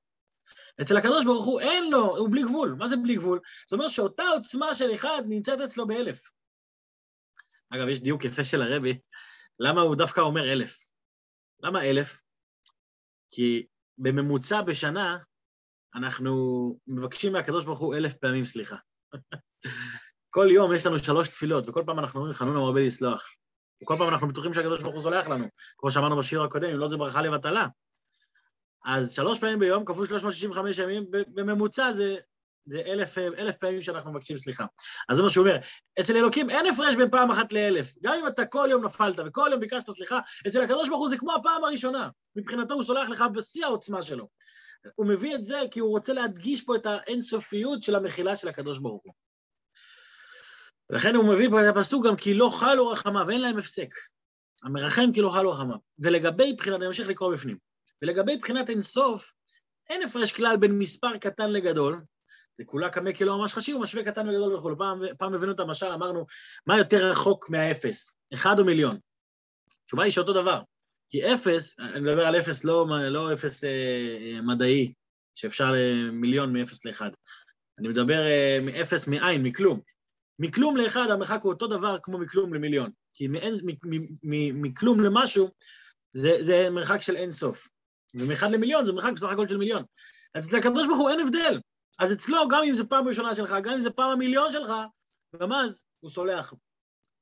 אצל 0.82 0.98
הקדוש 0.98 1.26
ברוך 1.26 1.46
הוא 1.46 1.62
אין 1.62 1.92
לו, 1.92 2.18
הוא 2.18 2.30
בלי 2.32 2.44
גבול. 2.44 2.76
מה 2.80 2.88
זה 2.88 2.98
בלי 2.98 3.16
גבול? 3.16 3.40
זאת 3.68 3.74
אומרת 3.74 3.90
שאותה 3.90 4.24
עוצמה 4.24 4.74
של 4.74 4.96
אחד 4.96 5.22
נמצאת 5.28 5.60
אצלו 5.60 5.88
באלף. 5.88 6.30
אגב, 7.70 7.88
יש 7.88 8.00
דיוק 8.00 8.26
יפה 8.26 8.46
של 8.46 8.62
הרבי, 8.62 9.00
למה 9.60 9.82
הוא 9.82 9.96
דווקא 9.96 10.22
אומר 10.22 10.52
אלף? 10.52 10.87
למה 11.64 11.84
אלף? 11.84 12.22
כי 13.32 13.66
בממוצע 13.98 14.62
בשנה 14.62 15.18
אנחנו 15.96 16.34
מבקשים 16.88 17.34
מהקדוש 17.34 17.66
ברוך 17.66 17.80
הוא 17.80 17.96
אלף 17.96 18.14
פעמים 18.14 18.46
סליחה. 18.46 18.76
כל 20.30 20.48
יום 20.52 20.74
יש 20.74 20.86
לנו 20.86 21.00
שלוש 21.00 21.28
תפילות, 21.28 21.70
וכל 21.70 21.84
פעם 21.86 22.00
אנחנו 22.00 22.20
אומרים 22.20 22.34
חנון 22.34 22.56
המרבה 22.56 22.82
לסלוח. 22.82 23.30
וכל 23.84 23.96
פעם 23.98 24.10
אנחנו 24.10 24.28
בטוחים 24.28 24.54
שהקדוש 24.54 24.84
ברוך 24.84 24.96
הוא 24.96 25.04
סולח 25.04 25.28
לנו, 25.28 25.46
כמו 25.78 25.92
שאמרנו 25.92 26.18
בשיר 26.18 26.44
הקודם, 26.44 26.70
אם 26.70 26.78
לא 26.78 26.88
זה 26.88 26.98
ברכה 26.98 27.22
לבטלה. 27.22 27.68
אז 28.86 29.14
שלוש 29.14 29.40
פעמים 29.40 29.60
ביום, 29.60 29.86
כפול 29.86 30.06
365 30.06 30.78
ימים, 30.78 31.06
בממוצע 31.12 31.94
זה 31.94 32.18
זה 32.68 32.82
אלף, 32.86 33.18
אלף 33.18 33.56
פעמים 33.56 33.82
שאנחנו 33.82 34.12
מבקשים 34.12 34.38
סליחה. 34.38 34.66
אז 35.10 35.18
זה 35.18 35.24
מה 35.24 35.30
שהוא 35.30 35.48
אומר, 35.48 35.58
אצל 36.00 36.18
אלוקים 36.18 36.50
אין 36.50 36.66
הפרש 36.66 36.96
בין 36.96 37.10
פעם 37.10 37.32
אחת 37.32 37.54
לאלף. 37.54 37.94
גם 38.04 38.14
אם 38.20 38.28
אתה 38.28 38.46
כל 38.46 38.68
יום 38.72 38.86
נפלת 38.86 39.16
וכל 39.26 39.50
יום 39.52 39.60
ביקשת 39.60 39.92
סליחה, 39.92 40.20
אצל 40.48 40.62
הקדוש 40.62 40.90
ברוך 40.90 41.02
הוא 41.02 41.10
זה 41.10 41.18
כמו 41.18 41.34
הפעם 41.34 41.64
הראשונה. 41.64 42.10
מבחינתו 42.36 42.74
הוא 42.74 42.84
סולח 42.84 43.10
לך 43.10 43.24
בשיא 43.34 43.66
העוצמה 43.66 44.02
שלו. 44.02 44.28
הוא 44.96 45.08
מביא 45.08 45.36
את 45.36 45.46
זה 45.46 45.62
כי 45.72 45.80
הוא 45.80 45.90
רוצה 45.90 46.14
להדגיש 46.14 46.62
פה 46.62 46.76
את 46.76 46.86
האינסופיות 46.86 47.84
של 47.84 47.96
המחילה 47.96 48.36
של 48.36 48.48
הקדוש 48.48 48.80
ברוך 48.80 49.04
הוא. 49.04 49.14
ולכן 50.90 51.16
הוא 51.16 51.26
מביא 51.26 51.50
פה 51.50 51.62
את 51.62 51.76
הפסוק 51.76 52.06
גם 52.06 52.16
כי 52.16 52.34
לא 52.34 52.50
חלו 52.60 52.88
רחמיו, 52.88 53.30
אין 53.30 53.42
להם 53.42 53.58
הפסק. 53.58 53.90
המרחם 54.64 55.12
כי 55.14 55.22
לא 55.22 55.30
חלו 55.30 55.52
רחמיו. 55.52 55.78
ולגבי 56.00 56.54
בחינת, 56.54 56.76
אני 56.76 56.88
ממשיך 56.88 57.08
לקרוא 57.08 57.34
בפנים, 57.34 57.58
ולגבי 58.02 58.38
בחינת 58.38 58.70
אינסוף, 58.70 59.32
אין 59.90 60.04
הפרש 60.04 60.32
כלל 60.32 60.58
בין 60.58 60.80
מספר 60.80 61.18
קטן 61.18 61.52
לגדול, 61.52 62.02
זה 62.58 62.64
כולה 62.66 62.90
קמא 62.90 63.12
כאילו 63.12 63.38
ממש 63.38 63.54
חשיב, 63.54 63.78
משווה 63.78 64.04
קטן 64.04 64.30
וגדול 64.30 64.56
וכו'. 64.56 64.78
פעם, 64.78 65.02
פעם 65.18 65.34
הבאנו 65.34 65.52
את 65.52 65.60
המשל, 65.60 65.86
אמרנו, 65.86 66.26
מה 66.68 66.78
יותר 66.78 67.10
רחוק 67.12 67.50
מהאפס, 67.50 68.16
אחד 68.34 68.60
או 68.60 68.66
מיליון? 68.66 68.98
התשובה 69.84 70.04
היא 70.04 70.12
שאותו 70.12 70.34
דבר. 70.34 70.62
כי 71.10 71.34
אפס, 71.34 71.80
אני 71.80 72.00
מדבר 72.00 72.28
על 72.28 72.40
אפס, 72.40 72.64
לא, 72.64 72.86
לא 73.10 73.34
אפס 73.34 73.64
אה, 73.64 73.70
אה, 73.70 74.42
מדעי, 74.42 74.94
שאפשר 75.34 75.74
מיליון 76.12 76.54
מאפס 76.54 76.86
לאחד. 76.86 77.10
אני 77.80 77.88
מדבר 77.88 78.20
אה, 78.28 78.60
מאפס 78.66 79.08
מאין, 79.08 79.44
מכלום. 79.44 79.80
מכלום 80.40 80.78
לאחד 80.78 81.10
המרחק 81.10 81.40
הוא 81.42 81.54
אותו 81.54 81.68
דבר 81.68 81.98
כמו 82.04 82.18
מכלום 82.18 82.54
למיליון. 82.54 82.90
כי 83.14 83.28
מאין, 83.28 83.54
מכלום 84.54 85.00
למשהו 85.00 85.50
זה, 86.14 86.38
זה 86.42 86.70
מרחק 86.70 87.02
של 87.02 87.16
אין 87.16 87.32
סוף. 87.32 87.68
ומאחד 88.16 88.52
למיליון 88.52 88.86
זה 88.86 88.94
מרחק 88.94 89.12
בסך 89.16 89.28
הכל 89.28 89.48
של 89.48 89.58
מיליון. 89.58 89.84
אז 90.36 90.48
אצל 90.48 90.58
הקדוש 90.58 90.88
ברוך 90.88 91.00
הוא 91.00 91.10
אין 91.10 91.20
הבדל. 91.20 91.60
אז 92.00 92.14
אצלו, 92.14 92.48
גם 92.48 92.64
אם 92.64 92.74
זה 92.74 92.84
פעם 92.84 93.08
ראשונה 93.08 93.36
שלך, 93.36 93.56
גם 93.64 93.74
אם 93.74 93.82
זה 93.82 93.90
פעם 93.90 94.10
המיליון 94.10 94.52
שלך, 94.52 94.72
גם 95.42 95.54
אז 95.54 95.84
הוא 96.00 96.12
סולח. 96.12 96.54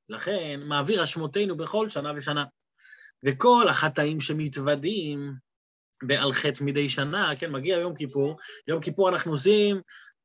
לכן, 0.10 0.60
מעביר 0.63 1.03
אשמותינו 1.03 1.58
בכל 1.58 1.89
שנה 1.89 2.12
ושנה. 2.15 2.46
וכל 3.25 3.65
החטאים 3.70 4.20
שמתוודים 4.20 5.34
בעל 6.03 6.34
חטא 6.34 6.63
מדי 6.63 6.89
שנה, 6.89 7.32
כן, 7.39 7.51
מגיע 7.51 7.77
יום 7.77 7.96
כיפור, 7.96 8.38
יום 8.67 8.82
כיפור 8.82 9.10
אנחנו 9.10 9.32
עושים, 9.32 9.82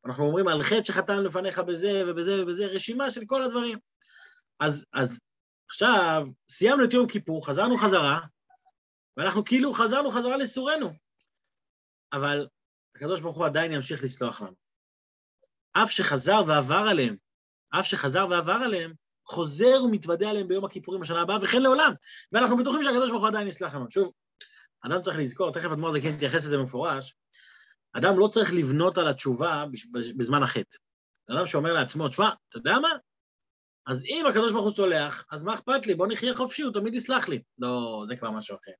אנחנו 0.06 0.24
אומרים 0.24 0.48
על 0.48 0.62
חטא 0.62 0.84
שחטאנו 0.84 1.22
לפניך 1.22 1.58
בזה 1.58 2.02
ובזה 2.06 2.42
ובזה, 2.42 2.66
רשימה 2.66 3.10
של 3.10 3.22
כל 3.26 3.42
הדברים. 3.42 3.78
אז, 4.60 4.86
אז 4.92 5.18
עכשיו, 5.70 6.26
סיימנו 6.50 6.84
את 6.84 6.92
יום 6.92 7.08
כיפור, 7.08 7.46
חזרנו 7.46 7.76
חזרה, 7.76 8.20
ואנחנו 9.16 9.44
כאילו 9.44 9.72
חזרנו 9.72 10.10
חזרה 10.10 10.36
לסורנו. 10.36 10.92
אבל 12.12 12.46
הקדוש 13.00 13.20
ברוך 13.20 13.36
הוא 13.36 13.46
עדיין 13.46 13.72
ימשיך 13.72 14.04
לסלוח 14.04 14.40
לנו. 14.40 14.54
אף 15.72 15.90
שחזר 15.90 16.42
ועבר 16.46 16.84
עליהם, 16.90 17.16
אף 17.78 17.86
שחזר 17.86 18.26
ועבר 18.30 18.52
עליהם, 18.52 18.92
חוזר 19.26 19.82
ומתוודה 19.84 20.30
עליהם 20.30 20.48
ביום 20.48 20.64
הכיפורים 20.64 21.00
בשנה 21.00 21.20
הבאה, 21.20 21.36
וכן 21.42 21.62
לעולם. 21.62 21.92
ואנחנו 22.32 22.56
בטוחים 22.56 22.82
שהקדוש 22.82 23.10
ברוך 23.10 23.22
הוא 23.22 23.28
עדיין 23.28 23.48
יסלח 23.48 23.74
לנו. 23.74 23.90
שוב, 23.90 24.12
אדם 24.86 25.02
צריך 25.02 25.18
לזכור, 25.18 25.52
תכף 25.52 25.70
אדמו"ר 25.72 25.92
זה 25.92 26.00
כן 26.00 26.08
יתייחס 26.08 26.44
לזה 26.44 26.56
במפורש, 26.58 27.14
אדם 27.92 28.18
לא 28.18 28.28
צריך 28.28 28.52
לבנות 28.52 28.98
על 28.98 29.08
התשובה 29.08 29.64
בזמן 30.16 30.42
החטא. 30.42 30.76
אדם 31.30 31.46
שאומר 31.46 31.72
לעצמו, 31.72 32.08
תשמע, 32.08 32.28
אתה 32.48 32.58
יודע 32.58 32.78
מה? 32.78 32.88
אז 33.86 34.04
אם 34.04 34.26
הקדוש 34.26 34.52
ברוך 34.52 34.64
הוא 34.64 34.72
סולח, 34.72 35.24
אז 35.30 35.44
מה 35.44 35.54
אכפת 35.54 35.86
לי? 35.86 35.94
בוא 35.94 36.06
נחיה 36.06 36.34
חופשי, 36.34 36.62
הוא 36.62 36.72
תמיד 36.72 36.94
יסלח 36.94 37.28
לי. 37.28 37.42
לא, 37.58 38.02
זה 38.06 38.16
כבר 38.16 38.30
משהו 38.30 38.56
אחר. 38.56 38.72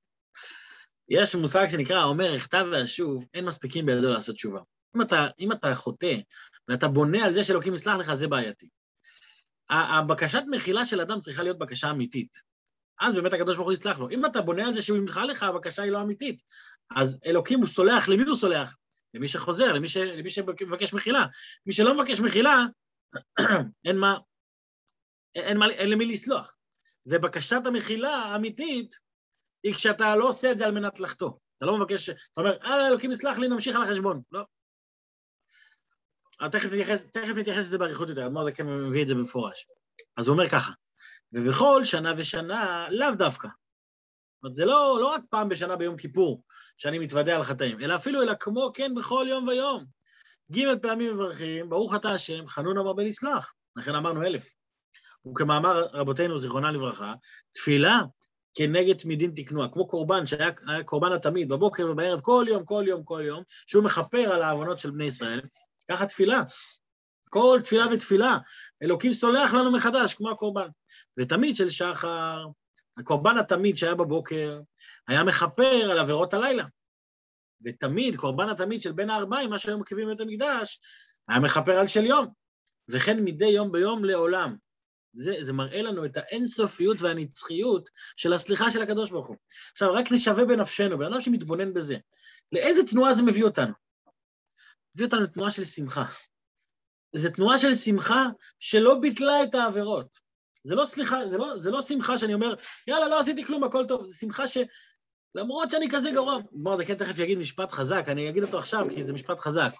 יש 1.10 1.34
מושג 1.34 1.66
שנקרא, 1.70 2.04
אומר, 2.04 2.34
הכתב 2.34 2.66
ואשוב, 2.72 3.26
אין 3.34 3.44
מספיקים 3.44 3.86
בידו 3.86 4.10
לעשות 4.10 4.34
תשובה. 4.34 4.60
אם 4.96 5.02
אתה, 5.02 5.26
אם 5.38 5.52
אתה 5.52 5.74
חוטא 5.74 6.16
ואתה 6.68 6.88
בונה 6.88 7.24
על 7.24 7.32
זה 7.32 7.44
שאלוקים 7.44 7.74
יסלח 7.74 7.96
לך, 7.96 8.14
זה 8.14 8.28
בעייתי. 8.28 8.68
הבקשת 9.70 10.42
מחילה 10.50 10.84
של 10.84 11.00
אדם 11.00 11.20
צריכה 11.20 11.42
להיות 11.42 11.58
בקשה 11.58 11.90
אמיתית. 11.90 12.38
אז 13.00 13.14
באמת 13.14 13.32
הקדוש 13.32 13.56
ברוך 13.56 13.68
הוא 13.68 13.72
יסלח 13.72 13.98
לו. 13.98 14.10
אם 14.10 14.26
אתה 14.26 14.42
בונה 14.42 14.66
על 14.66 14.72
זה 14.72 14.82
שהוא 14.82 14.98
ימחל 14.98 15.24
לך, 15.24 15.42
הבקשה 15.42 15.82
היא 15.82 15.92
לא 15.92 16.00
אמיתית. 16.00 16.42
אז 16.96 17.18
אלוקים 17.26 17.58
הוא 17.58 17.66
סולח, 17.66 18.08
למי 18.08 18.22
הוא 18.22 18.36
סולח? 18.36 18.76
למי 19.14 19.28
שחוזר, 19.28 19.72
למי, 19.72 19.88
ש... 19.88 19.96
למי 19.96 20.30
שמבקש 20.30 20.92
מחילה. 20.92 21.26
מי 21.66 21.72
שלא 21.72 21.94
מבקש 21.94 22.20
מחילה, 22.20 22.66
אין 23.86 23.98
מה, 23.98 24.18
אין, 25.34 25.58
מה, 25.58 25.66
אין 25.70 25.90
למי 25.90 26.06
לסלוח. 26.06 26.56
ובקשת 27.06 27.66
המחילה 27.66 28.14
האמיתית 28.14 29.09
היא 29.62 29.74
כשאתה 29.74 30.16
לא 30.16 30.28
עושה 30.28 30.52
את 30.52 30.58
זה 30.58 30.66
על 30.66 30.72
מנת 30.72 31.00
לחטוא. 31.00 31.30
אתה 31.58 31.66
לא 31.66 31.78
מבקש, 31.78 32.10
אתה 32.10 32.40
אומר, 32.40 32.56
אה, 32.64 32.88
אלוקים 32.88 33.12
יסלח 33.12 33.38
לי, 33.38 33.48
נמשיך 33.48 33.76
על 33.76 33.82
החשבון. 33.82 34.22
לא. 34.32 34.44
תכף 36.48 36.72
נתייחס, 36.72 37.06
תכף 37.06 37.36
נתייחס 37.36 37.58
לזה 37.58 37.78
באריכות 37.78 38.08
יותר, 38.08 38.26
אדמור 38.26 38.44
זה 38.44 38.52
כן 38.52 38.66
מביא 38.66 39.02
את 39.02 39.08
זה 39.08 39.14
במפורש. 39.14 39.66
אז 40.16 40.28
הוא 40.28 40.34
אומר 40.34 40.48
ככה, 40.48 40.72
ובכל 41.32 41.84
שנה 41.84 42.12
ושנה, 42.16 42.86
לאו 42.90 43.14
דווקא. 43.14 43.48
זאת 43.48 44.44
אומרת, 44.44 44.56
זה 44.56 44.64
לא, 44.64 44.98
לא 45.00 45.06
רק 45.06 45.20
פעם 45.30 45.48
בשנה 45.48 45.76
ביום 45.76 45.96
כיפור 45.96 46.42
שאני 46.78 46.98
מתוודה 46.98 47.36
על 47.36 47.42
חטאים, 47.42 47.80
אלא 47.80 47.96
אפילו, 47.96 48.22
אלא 48.22 48.32
כמו 48.40 48.70
כן 48.74 48.94
בכל 48.94 49.26
יום 49.28 49.48
ויום. 49.48 49.84
ג' 50.52 50.78
פעמים 50.82 51.14
מברכים, 51.14 51.70
ברוך 51.70 51.94
אתה 51.94 52.10
השם, 52.10 52.48
חנון 52.48 52.78
המרבה 52.78 53.02
לסלח. 53.02 53.54
לכן 53.76 53.94
אמרנו 53.94 54.22
אלף. 54.22 54.52
וכמאמר 55.26 55.86
רבותינו, 55.92 56.38
זיכרונה 56.38 56.70
לברכה, 56.70 57.14
תפילה 57.52 58.00
כנגד 58.54 58.96
תמידין 58.96 59.32
תקנוע, 59.36 59.68
כמו 59.72 59.86
קורבן 59.86 60.26
שהיה 60.26 60.50
קורבן 60.84 61.12
התמיד, 61.12 61.48
בבוקר 61.48 61.90
ובערב, 61.90 62.20
כל 62.20 62.44
יום, 62.48 62.64
כל 62.64 62.84
יום, 62.86 63.04
כל 63.04 63.22
יום, 63.26 63.42
שהוא 63.66 63.84
מכפר 63.84 64.32
על 64.32 64.42
העוונות 64.42 64.78
של 64.78 64.90
בני 64.90 65.04
ישראל, 65.04 65.40
ככה 65.90 66.06
תפילה. 66.06 66.42
כל 67.30 67.60
תפילה 67.64 67.86
ותפילה, 67.92 68.38
אלוקים 68.82 69.12
סולח 69.12 69.54
לנו 69.54 69.72
מחדש, 69.72 70.14
כמו 70.14 70.30
הקורבן. 70.30 70.68
ותמיד 71.16 71.56
של 71.56 71.70
שחר, 71.70 72.46
הקורבן 72.96 73.38
התמיד 73.38 73.76
שהיה 73.76 73.94
בבוקר, 73.94 74.60
היה 75.08 75.24
מכפר 75.24 75.90
על 75.90 75.98
עבירות 75.98 76.34
הלילה. 76.34 76.64
ותמיד, 77.64 78.16
קורבן 78.16 78.48
התמיד 78.48 78.82
של 78.82 78.92
בין 78.92 79.10
הארבעים, 79.10 79.50
מה 79.50 79.58
שהיו 79.58 79.78
מקריבים 79.78 80.08
בבית 80.08 80.20
המקדש, 80.20 80.80
היה 81.28 81.40
מכפר 81.40 81.72
על 81.72 81.88
של 81.88 82.04
יום. 82.04 82.26
וכן 82.88 83.24
מדי 83.24 83.46
יום 83.46 83.72
ביום 83.72 84.04
לעולם. 84.04 84.56
זה, 85.12 85.34
זה 85.40 85.52
מראה 85.52 85.82
לנו 85.82 86.04
את 86.04 86.16
האינסופיות 86.16 87.02
והנצחיות 87.02 87.90
של 88.16 88.32
הסליחה 88.32 88.70
של 88.70 88.82
הקדוש 88.82 89.10
ברוך 89.10 89.28
הוא. 89.28 89.36
עכשיו, 89.72 89.92
רק 89.92 90.12
נשווה 90.12 90.44
בנפשנו, 90.44 90.98
בן 90.98 91.06
אדם 91.06 91.20
שמתבונן 91.20 91.72
בזה, 91.72 91.96
לאיזה 92.52 92.86
תנועה 92.86 93.14
זה 93.14 93.22
מביא 93.22 93.44
אותנו? 93.44 93.72
מביא 94.94 95.06
אותנו 95.06 95.20
לתנועה 95.20 95.50
של 95.50 95.64
שמחה. 95.64 96.04
זו 97.12 97.30
תנועה 97.30 97.58
של 97.58 97.74
שמחה 97.74 98.26
שלא 98.58 98.98
ביטלה 99.00 99.42
את 99.42 99.54
העבירות. 99.54 100.18
זה 100.64 100.74
לא, 100.74 100.84
סליחה, 100.84 101.28
זה, 101.30 101.38
לא, 101.38 101.58
זה 101.58 101.70
לא 101.70 101.82
שמחה 101.82 102.18
שאני 102.18 102.34
אומר, 102.34 102.54
יאללה, 102.86 103.08
לא 103.08 103.20
עשיתי 103.20 103.44
כלום, 103.44 103.64
הכל 103.64 103.84
טוב, 103.88 104.06
זה 104.06 104.14
שמחה 104.14 104.46
ש... 104.46 104.58
למרות 105.34 105.70
שאני 105.70 105.88
כזה 105.90 106.10
גרוע, 106.10 106.38
בוא, 106.52 106.76
זה 106.76 106.84
כן 106.84 106.94
תכף 106.94 107.18
יגיד 107.18 107.38
משפט 107.38 107.72
חזק, 107.72 108.04
אני 108.08 108.28
אגיד 108.28 108.42
אותו 108.42 108.58
עכשיו, 108.58 108.86
כי 108.94 109.02
זה 109.02 109.12
משפט 109.12 109.40
חזק. 109.40 109.72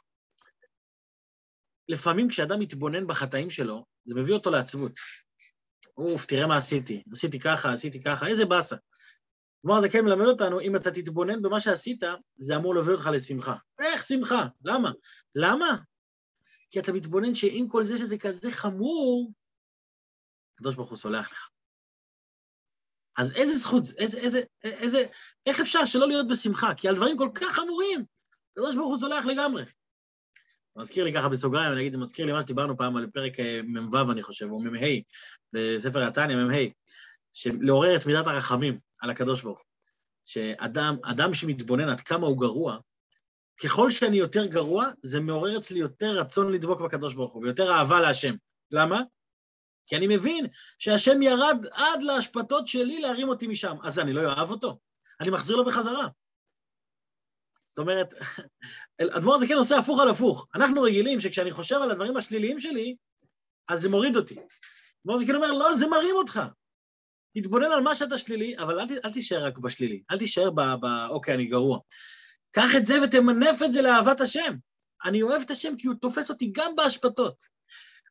לפעמים 1.88 2.28
כשאדם 2.28 2.60
מתבונן 2.60 3.06
בחטאים 3.06 3.50
שלו, 3.50 3.84
זה 4.04 4.14
מביא 4.14 4.34
אותו 4.34 4.50
לעצבות. 4.50 4.92
אוף, 5.96 6.26
תראה 6.26 6.46
מה 6.46 6.56
עשיתי, 6.56 7.02
עשיתי 7.12 7.40
ככה, 7.40 7.72
עשיתי 7.72 8.02
ככה, 8.02 8.26
איזה 8.26 8.44
באסה. 8.44 8.76
כלומר, 9.62 9.80
זה 9.80 9.88
כן 9.88 10.04
מלמד 10.04 10.26
אותנו, 10.26 10.60
אם 10.60 10.76
אתה 10.76 10.90
תתבונן 10.90 11.42
במה 11.42 11.60
שעשית, 11.60 12.02
זה 12.36 12.56
אמור 12.56 12.74
להביא 12.74 12.92
אותך 12.92 13.10
לשמחה. 13.12 13.54
איך 13.78 14.04
שמחה? 14.04 14.46
למה? 14.64 14.90
למה? 15.34 15.76
כי 16.70 16.80
אתה 16.80 16.92
מתבונן 16.92 17.34
שעם 17.34 17.68
כל 17.68 17.86
זה 17.86 17.98
שזה 17.98 18.18
כזה 18.18 18.50
חמור, 18.50 19.32
הקדוש 20.54 20.74
ברוך 20.74 20.88
הוא 20.88 20.98
סולח 20.98 21.32
לך. 21.32 21.50
אז 23.18 23.32
איזה 23.36 23.58
זכות, 23.58 23.82
איזה, 23.98 24.18
איזה, 24.18 24.42
איזה, 24.64 25.06
איך 25.46 25.60
אפשר 25.60 25.84
שלא 25.84 26.08
להיות 26.08 26.28
בשמחה? 26.28 26.74
כי 26.76 26.88
על 26.88 26.96
דברים 26.96 27.18
כל 27.18 27.28
כך 27.34 27.54
חמורים, 27.54 28.04
הקדוש 28.52 28.76
ברוך 28.76 28.88
הוא 28.88 28.96
סולח 28.96 29.24
לגמרי. 29.24 29.64
מזכיר 30.76 31.04
לי 31.04 31.12
ככה 31.12 31.28
בסוגריים, 31.28 31.72
אני 31.72 31.80
אגיד, 31.80 31.92
זה 31.92 31.98
מזכיר 31.98 32.26
לי 32.26 32.32
מה 32.32 32.42
שדיברנו 32.42 32.76
פעם 32.76 32.96
על 32.96 33.06
פרק 33.06 33.40
אה, 33.40 33.60
מ"ו, 33.64 34.12
אני 34.12 34.22
חושב, 34.22 34.50
או 34.50 34.60
מ"ה, 34.60 34.86
בספר 35.52 36.02
התניא, 36.02 36.36
מ"ה, 36.36 36.56
לעורר 37.60 37.96
את 37.96 38.06
מידת 38.06 38.26
הרחמים 38.26 38.78
על 39.00 39.10
הקדוש 39.10 39.42
ברוך 39.42 39.58
הוא. 39.58 39.66
שאדם 40.24 40.96
אדם 41.02 41.34
שמתבונן 41.34 41.88
עד 41.88 42.00
כמה 42.00 42.26
הוא 42.26 42.40
גרוע, 42.40 42.78
ככל 43.64 43.90
שאני 43.90 44.16
יותר 44.16 44.46
גרוע, 44.46 44.86
זה 45.02 45.20
מעורר 45.20 45.58
אצלי 45.58 45.78
יותר 45.78 46.20
רצון 46.20 46.52
לדבוק 46.52 46.80
בקדוש 46.80 47.14
ברוך 47.14 47.32
הוא, 47.32 47.42
ויותר 47.42 47.72
אהבה 47.72 48.00
להשם. 48.00 48.34
למה? 48.70 49.00
כי 49.86 49.96
אני 49.96 50.06
מבין 50.06 50.46
שהשם 50.78 51.22
ירד 51.22 51.66
עד 51.72 52.02
להשפטות 52.02 52.68
שלי 52.68 53.00
להרים 53.00 53.28
אותי 53.28 53.46
משם. 53.46 53.76
אז 53.82 53.98
אני 53.98 54.12
לא 54.12 54.22
אוהב 54.22 54.50
אותו? 54.50 54.78
אני 55.20 55.30
מחזיר 55.30 55.56
לו 55.56 55.64
בחזרה. 55.64 56.08
אומרת, 57.80 58.14
אדמו"ר 59.16 59.38
זה 59.38 59.46
כן 59.46 59.56
עושה 59.56 59.78
הפוך 59.78 60.00
על 60.00 60.08
הפוך. 60.08 60.46
אנחנו 60.54 60.82
רגילים 60.82 61.20
שכשאני 61.20 61.50
חושב 61.50 61.76
על 61.76 61.90
הדברים 61.90 62.16
השליליים 62.16 62.60
שלי, 62.60 62.94
אז 63.68 63.80
זה 63.80 63.88
מוריד 63.88 64.16
אותי. 64.16 64.34
אדמו"ר 65.04 65.18
זה 65.18 65.26
כן 65.26 65.34
אומר, 65.34 65.52
לא, 65.52 65.74
זה 65.74 65.86
מרים 65.86 66.14
אותך. 66.14 66.40
תתבונן 67.34 67.72
על 67.72 67.80
מה 67.80 67.94
שאתה 67.94 68.18
שלילי, 68.18 68.58
אבל 68.58 68.80
אל, 68.80 68.86
אל 69.04 69.12
תישאר 69.12 69.44
רק 69.44 69.58
בשלילי, 69.58 70.02
אל 70.10 70.18
תישאר 70.18 70.50
ב, 70.50 70.60
ב... 70.60 70.86
אוקיי, 71.10 71.34
אני 71.34 71.46
גרוע. 71.46 71.78
קח 72.52 72.76
את 72.76 72.86
זה 72.86 73.02
ותמנף 73.02 73.62
את 73.64 73.72
זה 73.72 73.82
לאהבת 73.82 74.20
השם. 74.20 74.54
אני 75.04 75.22
אוהב 75.22 75.42
את 75.42 75.50
השם 75.50 75.76
כי 75.76 75.86
הוא 75.86 75.94
תופס 76.00 76.30
אותי 76.30 76.50
גם 76.54 76.76
בהשפתות. 76.76 77.44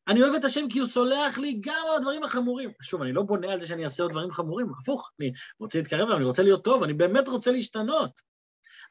אני 0.08 0.22
אוהב 0.22 0.34
את 0.34 0.46
השם 0.46 0.70
כי 0.70 0.80
הוא 0.80 0.88
סולח 0.88 1.38
לי 1.38 1.58
גם 1.62 1.84
על 1.90 1.96
הדברים 1.96 2.24
החמורים. 2.24 2.72
שוב, 2.82 3.02
אני 3.02 3.14
לא 3.14 3.22
בונה 3.22 3.52
על 3.52 3.60
זה 3.60 3.68
שאני 3.68 3.84
אעשה 3.84 4.04
עוד 4.04 4.12
דברים 4.12 4.32
חמורים, 4.32 4.68
הפוך, 4.82 5.12
אני 5.20 5.32
רוצה 5.60 5.78
להתקרב 5.78 6.02
אליו, 6.02 6.18
אני 6.18 6.26
רוצה 6.26 6.44
להיות 6.44 6.64
טוב, 6.64 6.84
אני 6.84 6.94
באמת 6.94 7.28
רוצה 7.28 7.52
להשתנות. 7.52 8.22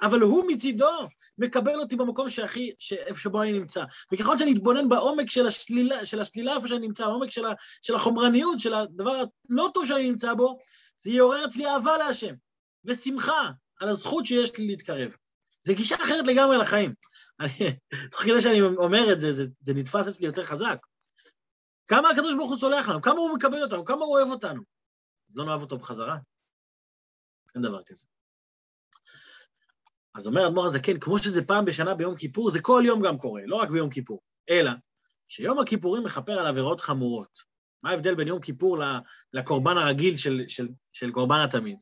אבל 0.02 0.20
הוא 0.20 0.44
מצידו 0.48 1.08
מקבל 1.38 1.80
אותי 1.80 1.96
במקום 1.96 2.28
שהכי, 2.28 2.72
שבו 3.16 3.42
אני 3.42 3.52
נמצא. 3.52 3.84
וככל 4.12 4.38
שאני 4.38 4.52
אתבונן 4.52 4.88
בעומק 4.88 5.30
של 5.30 5.46
השלילה, 5.46 6.06
של 6.06 6.20
השלילה 6.20 6.56
איפה 6.56 6.68
שאני 6.68 6.86
נמצא, 6.86 7.04
העומק 7.04 7.30
של, 7.30 7.46
ה, 7.46 7.52
של 7.82 7.94
החומרניות, 7.94 8.60
של 8.60 8.74
הדבר 8.74 9.22
הלא 9.50 9.70
טוב 9.74 9.86
שאני 9.86 10.10
נמצא 10.10 10.34
בו, 10.34 10.58
זה 10.98 11.10
יעורר 11.10 11.46
אצלי 11.46 11.66
אהבה 11.66 11.98
להשם, 11.98 12.34
ושמחה 12.84 13.50
על 13.80 13.88
הזכות 13.88 14.26
שיש 14.26 14.58
לי 14.58 14.66
להתקרב. 14.66 15.14
זו 15.62 15.74
גישה 15.74 15.96
אחרת 15.96 16.26
לגמרי 16.26 16.58
לחיים. 16.58 16.94
תוך 18.10 18.22
כדי 18.22 18.40
שאני 18.40 18.60
אומר 18.60 19.12
את 19.12 19.20
זה, 19.20 19.32
זה, 19.32 19.44
זה 19.60 19.74
נתפס 19.74 20.08
אצלי 20.08 20.26
יותר 20.26 20.44
חזק. 20.44 20.78
כמה 21.86 22.08
הקדוש 22.08 22.34
ברוך 22.34 22.50
הוא 22.50 22.58
סולח 22.58 22.88
לנו, 22.88 23.02
כמה 23.02 23.14
הוא 23.14 23.36
מקבל 23.36 23.62
אותנו, 23.62 23.84
כמה 23.84 24.04
הוא 24.04 24.18
אוהב 24.18 24.28
אותנו. 24.28 24.62
אז 25.30 25.36
לא 25.36 25.44
נאהב 25.44 25.60
אותו 25.60 25.78
בחזרה? 25.78 26.16
אין 27.54 27.62
דבר 27.62 27.82
כזה. 27.82 28.06
אז 30.14 30.26
אומר 30.26 30.46
אדמו"ר 30.46 30.66
הזקן, 30.66 30.98
כמו 30.98 31.18
שזה 31.18 31.44
פעם 31.44 31.64
בשנה 31.64 31.94
ביום 31.94 32.16
כיפור, 32.16 32.50
זה 32.50 32.60
כל 32.60 32.82
יום 32.86 33.02
גם 33.02 33.18
קורה, 33.18 33.42
לא 33.44 33.56
רק 33.56 33.70
ביום 33.70 33.90
כיפור, 33.90 34.20
אלא 34.50 34.70
שיום 35.28 35.58
הכיפורים 35.58 36.04
מכפר 36.04 36.32
על 36.32 36.46
עבירות 36.46 36.80
חמורות. 36.80 37.38
מה 37.82 37.90
ההבדל 37.90 38.14
בין 38.14 38.28
יום 38.28 38.40
כיפור 38.40 38.78
לקורבן 39.32 39.76
הרגיל 39.76 40.16
של, 40.16 40.44
של, 40.48 40.68
של 40.92 41.10
קורבן 41.10 41.40
התמיד? 41.40 41.78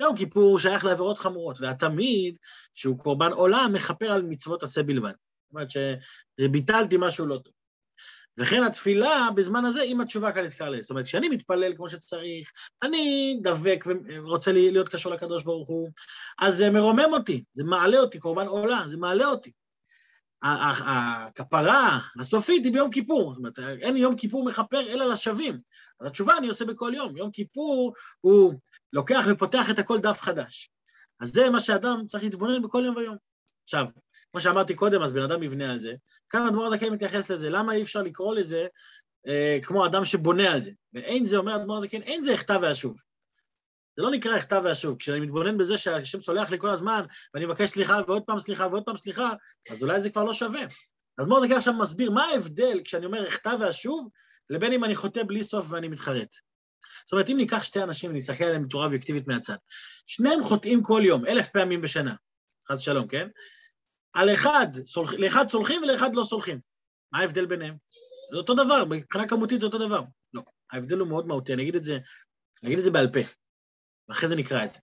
יום 0.00 0.16
כיפור 0.16 0.58
שייך 0.58 0.84
לעבירות 0.84 1.18
חמורות, 1.18 1.60
והתמיד, 1.60 2.36
שהוא 2.74 2.98
קורבן 2.98 3.32
עולם, 3.32 3.70
מכפר 3.72 4.12
על 4.12 4.22
מצוות 4.22 4.62
עשה 4.62 4.82
בלבד. 4.82 5.12
זאת 5.12 5.52
אומרת 5.52 5.68
שביטלתי 5.70 6.96
משהו 6.98 7.26
לא 7.26 7.38
טוב. 7.38 7.52
וכן 8.38 8.62
התפילה 8.62 9.28
בזמן 9.34 9.64
הזה 9.64 9.82
עם 9.82 10.00
התשובה 10.00 10.32
כאן 10.32 10.44
נזכר 10.44 10.70
לי. 10.70 10.82
זאת 10.82 10.90
אומרת, 10.90 11.04
כשאני 11.04 11.28
מתפלל 11.28 11.76
כמו 11.76 11.88
שצריך, 11.88 12.50
אני 12.82 13.36
דבק 13.42 13.84
ורוצה 13.86 14.52
להיות 14.52 14.88
קשור 14.88 15.12
לקדוש 15.12 15.44
ברוך 15.44 15.68
הוא, 15.68 15.90
אז 16.38 16.56
זה 16.56 16.70
מרומם 16.70 17.12
אותי, 17.12 17.44
זה 17.54 17.64
מעלה 17.64 17.98
אותי, 17.98 18.18
קורבן 18.18 18.46
עולה, 18.46 18.82
זה 18.86 18.96
מעלה 18.96 19.26
אותי. 19.26 19.52
הכפרה 20.42 21.98
הסופית 22.20 22.64
היא 22.64 22.72
ביום 22.72 22.90
כיפור, 22.90 23.30
זאת 23.30 23.38
אומרת, 23.38 23.58
אין 23.58 23.96
יום 23.96 24.16
כיפור 24.16 24.44
מכפר 24.44 24.80
אלא 24.80 25.12
לשווים. 25.12 25.60
אז 26.00 26.06
התשובה 26.06 26.36
אני 26.38 26.48
עושה 26.48 26.64
בכל 26.64 26.92
יום. 26.94 27.16
יום 27.16 27.30
כיפור 27.30 27.94
הוא 28.20 28.54
לוקח 28.92 29.24
ופותח 29.28 29.70
את 29.70 29.78
הכל 29.78 29.98
דף 29.98 30.20
חדש. 30.20 30.70
אז 31.20 31.28
זה 31.28 31.50
מה 31.50 31.60
שאדם 31.60 32.06
צריך 32.06 32.24
להתבונן 32.24 32.62
בכל 32.62 32.82
יום 32.86 32.96
ויום. 32.96 33.16
עכשיו, 33.64 33.86
כמו 34.30 34.40
שאמרתי 34.40 34.74
קודם, 34.74 35.02
אז 35.02 35.12
בן 35.12 35.22
אדם 35.22 35.42
יבנה 35.42 35.72
על 35.72 35.80
זה. 35.80 35.92
כאן 36.30 36.46
אדמו"ר 36.46 36.66
הזקן 36.66 36.88
מתייחס 36.88 37.30
לזה, 37.30 37.50
למה 37.50 37.72
אי 37.72 37.82
אפשר 37.82 38.02
לקרוא 38.02 38.34
לזה 38.34 38.66
אה, 39.26 39.58
כמו 39.62 39.86
אדם 39.86 40.04
שבונה 40.04 40.52
על 40.52 40.62
זה? 40.62 40.70
ואין 40.92 41.26
זה, 41.26 41.36
אומר 41.36 41.56
אדמו"ר 41.56 41.76
הזקן, 41.76 42.02
אין 42.02 42.22
זה 42.22 42.34
אחטא 42.34 42.58
ואשוב. 42.62 42.96
זה 43.96 44.02
לא 44.02 44.10
נקרא 44.10 44.36
אחטא 44.36 44.60
ואשוב. 44.64 44.96
כשאני 44.98 45.20
מתבונן 45.20 45.58
בזה 45.58 45.76
שהשם 45.76 46.20
סולח 46.20 46.50
לי 46.50 46.58
כל 46.58 46.70
הזמן, 46.70 47.04
ואני 47.34 47.46
מבקש 47.46 47.70
סליחה 47.70 48.00
ועוד 48.06 48.22
פעם 48.22 48.38
סליחה 48.38 48.66
ועוד 48.66 48.84
פעם 48.84 48.96
סליחה, 48.96 49.32
אז 49.70 49.82
אולי 49.82 50.00
זה 50.00 50.10
כבר 50.10 50.24
לא 50.24 50.32
שווה. 50.32 50.62
אז 51.18 51.24
אדמו"ר 51.24 51.38
הזקן 51.38 51.56
עכשיו 51.56 51.74
מסביר 51.74 52.10
מה 52.10 52.24
ההבדל 52.24 52.80
כשאני 52.84 53.06
אומר 53.06 53.28
אחטא 53.28 53.56
ואשוב, 53.60 54.08
לבין 54.50 54.72
אם 54.72 54.84
אני 54.84 54.96
חוטא 54.96 55.22
בלי 55.22 55.44
סוף 55.44 55.72
ואני 55.72 55.88
מתחרט. 55.88 56.36
זאת 57.06 57.12
אומרת, 57.12 57.30
אם 57.30 57.36
ניקח 57.36 57.62
שתי 57.62 57.82
אנשים 57.82 58.10
ונסתכל 58.10 58.44
עליהם 58.44 58.64
בצורה 58.64 58.84
אובייקטיבית 58.84 59.26
מהצד, 59.26 59.56
שניהם 60.06 60.42
חוטאים 60.42 60.82
כל 60.82 61.02
יום, 61.04 61.26
אלף 61.26 61.48
פעמים 61.48 61.80
בשנה, 61.80 62.14
חס 62.70 62.78
ושלום, 62.78 63.08
כן? 63.08 63.28
על 64.12 64.32
אחד, 64.32 64.66
לאחד 65.18 65.48
סולחים 65.48 65.82
ולאחד 65.82 66.10
לא 66.14 66.24
סולחים. 66.24 66.60
מה 67.12 67.20
ההבדל 67.20 67.46
ביניהם? 67.46 67.76
זה 68.30 68.36
אותו 68.36 68.54
דבר, 68.54 68.84
מבחינה 68.84 69.28
כמותית 69.28 69.60
זה 69.60 69.66
אותו 69.66 69.78
דבר. 69.78 70.02
לא, 70.32 70.42
ההבדל 70.72 70.98
הוא 70.98 71.08
מאוד 71.08 71.26
מהותי, 71.26 71.52
אני 71.52 71.62
אגיד 71.62 71.76
את 71.76 71.84
זה, 71.84 71.92
אני 72.62 72.66
אגיד 72.66 72.78
את 72.78 72.84
זה 72.84 72.90
בעל 72.90 73.12
פה, 73.12 73.20
ואחרי 74.08 74.28
זה 74.28 74.36
נקרא 74.36 74.64
את 74.64 74.70
זה. 74.70 74.80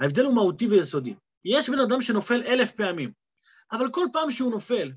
ההבדל 0.00 0.24
הוא 0.24 0.34
מהותי 0.34 0.66
ויסודי. 0.66 1.14
יש 1.44 1.70
בן 1.70 1.80
אדם 1.80 2.02
שנופל 2.02 2.42
אלף 2.46 2.74
פעמים, 2.74 3.12
אבל 3.72 3.90
כל 3.90 4.06
פעם 4.12 4.30
שהוא 4.30 4.50
נופל, 4.50 4.92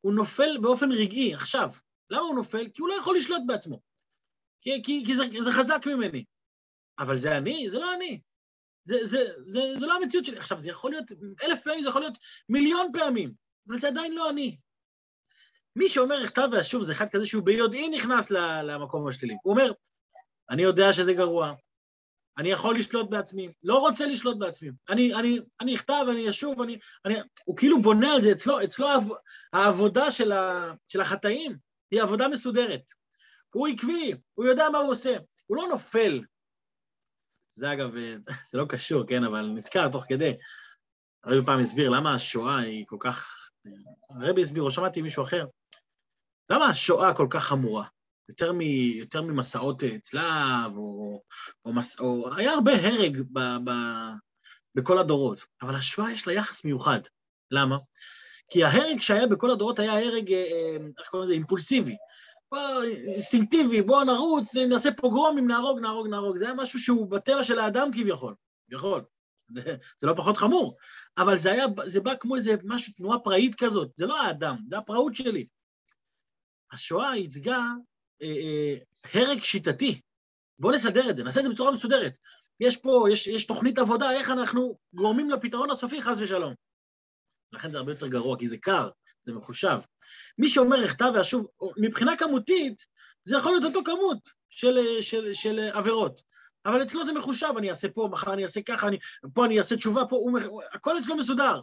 הוא 0.00 0.14
נופל 0.14 0.58
באופן 0.62 0.92
רגעי, 0.92 1.34
עכשיו. 1.34 1.70
למה 2.10 2.22
הוא 2.22 2.34
נופל? 2.34 2.68
כי 2.74 2.82
הוא 2.82 2.88
לא 2.88 2.94
יכול 2.94 3.16
לשלוט 3.16 3.42
בעצמו. 3.46 3.80
כי, 4.60 4.82
כי, 4.82 5.02
כי 5.06 5.16
זה, 5.16 5.24
זה 5.40 5.52
חזק 5.52 5.86
ממני. 5.86 6.24
אבל 6.98 7.16
זה 7.16 7.38
אני? 7.38 7.70
זה 7.70 7.78
לא 7.78 7.94
אני. 7.94 8.20
זה, 8.86 9.04
זה, 9.04 9.18
זה, 9.44 9.60
זה 9.78 9.86
לא 9.86 9.96
המציאות 9.96 10.24
שלי. 10.24 10.38
עכשיו, 10.38 10.58
זה 10.58 10.70
יכול 10.70 10.90
להיות, 10.90 11.12
אלף 11.42 11.62
פעמים 11.62 11.82
זה 11.82 11.88
יכול 11.88 12.02
להיות 12.02 12.18
מיליון 12.48 12.90
פעמים, 12.92 13.32
אבל 13.68 13.78
זה 13.78 13.88
עדיין 13.88 14.14
לא 14.14 14.30
אני. 14.30 14.56
מי 15.76 15.88
שאומר 15.88 16.22
הכתב 16.22 16.48
והשוב 16.52 16.82
זה 16.82 16.92
אחד 16.92 17.06
כזה 17.12 17.26
שהוא 17.26 17.44
ביודעי 17.44 17.88
נכנס 17.88 18.30
למקום 18.30 19.08
השלילי. 19.08 19.36
הוא 19.42 19.52
אומר, 19.52 19.72
אני 20.50 20.62
יודע 20.62 20.92
שזה 20.92 21.12
גרוע, 21.12 21.52
אני 22.38 22.50
יכול 22.50 22.76
לשלוט 22.78 23.10
בעצמי, 23.10 23.52
לא 23.64 23.78
רוצה 23.78 24.06
לשלוט 24.06 24.38
בעצמי. 24.38 24.70
אני, 24.88 25.14
אני, 25.14 25.40
אני 25.60 25.74
אכתב, 25.74 26.06
אני 26.10 26.30
אשוב, 26.30 26.62
אני, 26.62 26.78
אני... 27.04 27.14
הוא 27.44 27.56
כאילו 27.56 27.82
בונה 27.82 28.12
על 28.12 28.22
זה, 28.22 28.32
אצלו, 28.32 28.64
אצלו 28.64 28.88
העבודה 29.52 30.10
של, 30.10 30.32
ה, 30.32 30.72
של 30.88 31.00
החטאים 31.00 31.56
היא 31.90 32.02
עבודה 32.02 32.28
מסודרת. 32.28 32.82
הוא 33.54 33.68
עקבי, 33.68 34.14
הוא 34.34 34.46
יודע 34.46 34.68
מה 34.72 34.78
הוא 34.78 34.90
עושה, 34.90 35.16
הוא 35.46 35.56
לא 35.56 35.68
נופל 35.68 36.20
זה 37.56 37.72
אגב, 37.72 37.96
אה, 37.96 38.14
זה 38.50 38.58
לא 38.58 38.64
קשור, 38.68 39.06
כן, 39.06 39.24
אבל 39.24 39.46
נזכר 39.46 39.88
תוך 39.88 40.04
כדי. 40.08 40.32
הרבי 41.24 41.46
פעם 41.46 41.60
הסביר 41.60 41.90
למה 41.90 42.14
השואה 42.14 42.58
היא 42.58 42.84
כל 42.88 42.96
כך... 43.00 43.48
הרבי 44.10 44.42
הסביר, 44.42 44.62
או 44.62 44.70
שמעתי 44.70 45.02
מישהו 45.02 45.22
אחר, 45.22 45.46
למה 46.50 46.66
השואה 46.66 47.14
כל 47.14 47.26
כך 47.30 47.44
חמורה? 47.44 47.86
יותר, 48.28 48.52
מ, 48.52 48.60
יותר 48.60 49.22
ממסעות 49.22 49.84
אה, 49.84 49.98
צלב, 49.98 50.76
או, 50.76 51.22
או, 51.64 51.72
מס, 51.72 52.00
או... 52.00 52.36
היה 52.36 52.52
הרבה 52.52 52.72
הרג 52.72 53.20
ב, 53.32 53.40
ב, 53.64 53.70
בכל 54.74 54.98
הדורות, 54.98 55.44
אבל 55.62 55.76
השואה 55.76 56.12
יש 56.12 56.26
לה 56.26 56.32
יחס 56.32 56.64
מיוחד. 56.64 57.00
למה? 57.50 57.78
כי 58.50 58.64
ההרג 58.64 59.00
שהיה 59.00 59.26
בכל 59.26 59.50
הדורות 59.50 59.78
היה 59.78 59.98
הרג, 59.98 60.32
אה, 60.32 60.76
איך 60.98 61.08
קוראים 61.08 61.28
לזה, 61.28 61.34
אימפולסיבי. 61.34 61.96
אינסטינקטיבי, 63.06 63.82
בוא 63.82 64.04
נרוץ, 64.04 64.56
נעשה 64.56 64.92
פוגרומים, 64.92 65.48
נהרוג, 65.48 65.78
נהרוג, 65.78 66.08
נהרוג. 66.08 66.36
זה 66.36 66.44
היה 66.44 66.54
משהו 66.54 66.78
שהוא 66.78 67.10
בטבע 67.10 67.44
של 67.44 67.58
האדם 67.58 67.90
כביכול, 67.92 68.34
כביכול. 68.66 69.04
זה 70.00 70.06
לא 70.06 70.14
פחות 70.16 70.36
חמור, 70.36 70.76
אבל 71.18 71.36
זה 71.36 71.52
היה, 71.52 71.66
זה 71.86 72.00
בא 72.00 72.14
כמו 72.20 72.36
איזה 72.36 72.54
משהו, 72.64 72.92
תנועה 72.92 73.18
פראית 73.18 73.54
כזאת, 73.54 73.90
זה 73.96 74.06
לא 74.06 74.20
האדם, 74.22 74.56
זה 74.68 74.78
הפראות 74.78 75.16
שלי. 75.16 75.46
השואה 76.72 77.16
ייצגה 77.16 77.60
אה, 78.22 78.26
אה, 78.26 78.76
הרג 79.14 79.38
שיטתי. 79.38 80.00
בואו 80.58 80.72
נסדר 80.72 81.10
את 81.10 81.16
זה, 81.16 81.24
נעשה 81.24 81.40
את 81.40 81.44
זה 81.44 81.50
בצורה 81.50 81.72
מסודרת. 81.72 82.18
יש 82.60 82.76
פה, 82.76 83.06
יש, 83.12 83.26
יש 83.26 83.46
תוכנית 83.46 83.78
עבודה, 83.78 84.12
איך 84.12 84.30
אנחנו 84.30 84.78
גורמים 84.94 85.30
לפתרון 85.30 85.70
הסופי, 85.70 86.02
חס 86.02 86.20
ושלום. 86.20 86.54
לכן 87.52 87.70
זה 87.70 87.78
הרבה 87.78 87.92
יותר 87.92 88.08
גרוע, 88.08 88.38
כי 88.38 88.48
זה 88.48 88.58
קר, 88.58 88.90
זה 89.22 89.32
מחושב. 89.32 89.78
מי 90.38 90.48
שאומר 90.48 90.84
אחטא 90.84 91.10
ואשוב, 91.14 91.46
מבחינה 91.76 92.16
כמותית, 92.16 92.86
זה 93.24 93.36
יכול 93.36 93.52
להיות 93.52 93.64
אותו 93.64 93.84
כמות 93.84 94.18
של, 94.50 95.00
של, 95.00 95.34
של 95.34 95.58
עבירות. 95.72 96.22
אבל 96.66 96.82
אצלו 96.82 97.06
זה 97.06 97.12
מחושב, 97.12 97.52
אני 97.58 97.70
אעשה 97.70 97.88
פה, 97.88 98.08
מחר 98.12 98.32
אני 98.32 98.42
אעשה 98.42 98.62
ככה, 98.62 98.88
אני, 98.88 98.98
פה 99.34 99.44
אני 99.44 99.58
אעשה 99.58 99.76
תשובה, 99.76 100.04
פה, 100.04 100.16
הוא, 100.16 100.62
הכל 100.72 100.98
אצלו 100.98 101.16
מסודר. 101.16 101.60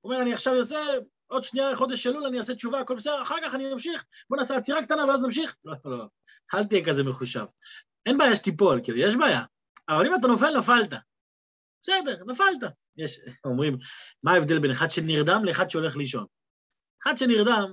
הוא 0.00 0.12
אומר, 0.12 0.22
אני 0.22 0.34
עכשיו 0.34 0.58
אעשה, 0.58 0.78
עוד 1.26 1.44
שנייה, 1.44 1.76
חודש 1.76 2.06
אלול, 2.06 2.26
אני 2.26 2.38
אעשה 2.38 2.54
תשובה, 2.54 2.80
הכל 2.80 2.94
בסדר, 2.94 3.22
אחר 3.22 3.34
כך 3.44 3.54
אני 3.54 3.72
אמשיך, 3.72 4.04
בוא 4.30 4.38
נעשה 4.38 4.56
עצירה 4.56 4.82
קטנה 4.82 5.04
ואז 5.04 5.24
נמשיך. 5.24 5.56
לא, 5.64 5.74
לא, 5.84 6.04
אל 6.54 6.64
תהיה 6.64 6.84
כזה 6.84 7.04
מחושב. 7.04 7.44
אין 8.06 8.18
בעיה 8.18 8.36
שתיפול, 8.36 8.80
כאילו, 8.84 8.98
יש 8.98 9.16
בעיה. 9.16 9.42
אבל 9.88 10.06
אם 10.06 10.14
אתה 10.14 10.26
נופל, 10.26 10.58
נפלת. 10.58 10.92
בסדר, 11.82 12.24
נפלת. 12.26 12.72
יש, 12.96 13.20
אומרים, 13.44 13.78
מה 14.22 14.32
ההבדל 14.32 14.58
בין 14.58 14.70
אחד 14.70 14.90
שנרדם 14.90 15.44
לאחד 15.44 15.70
שהולך 15.70 15.96
לישון? 15.96 16.26
אחד 17.02 17.18
שנרדם, 17.18 17.72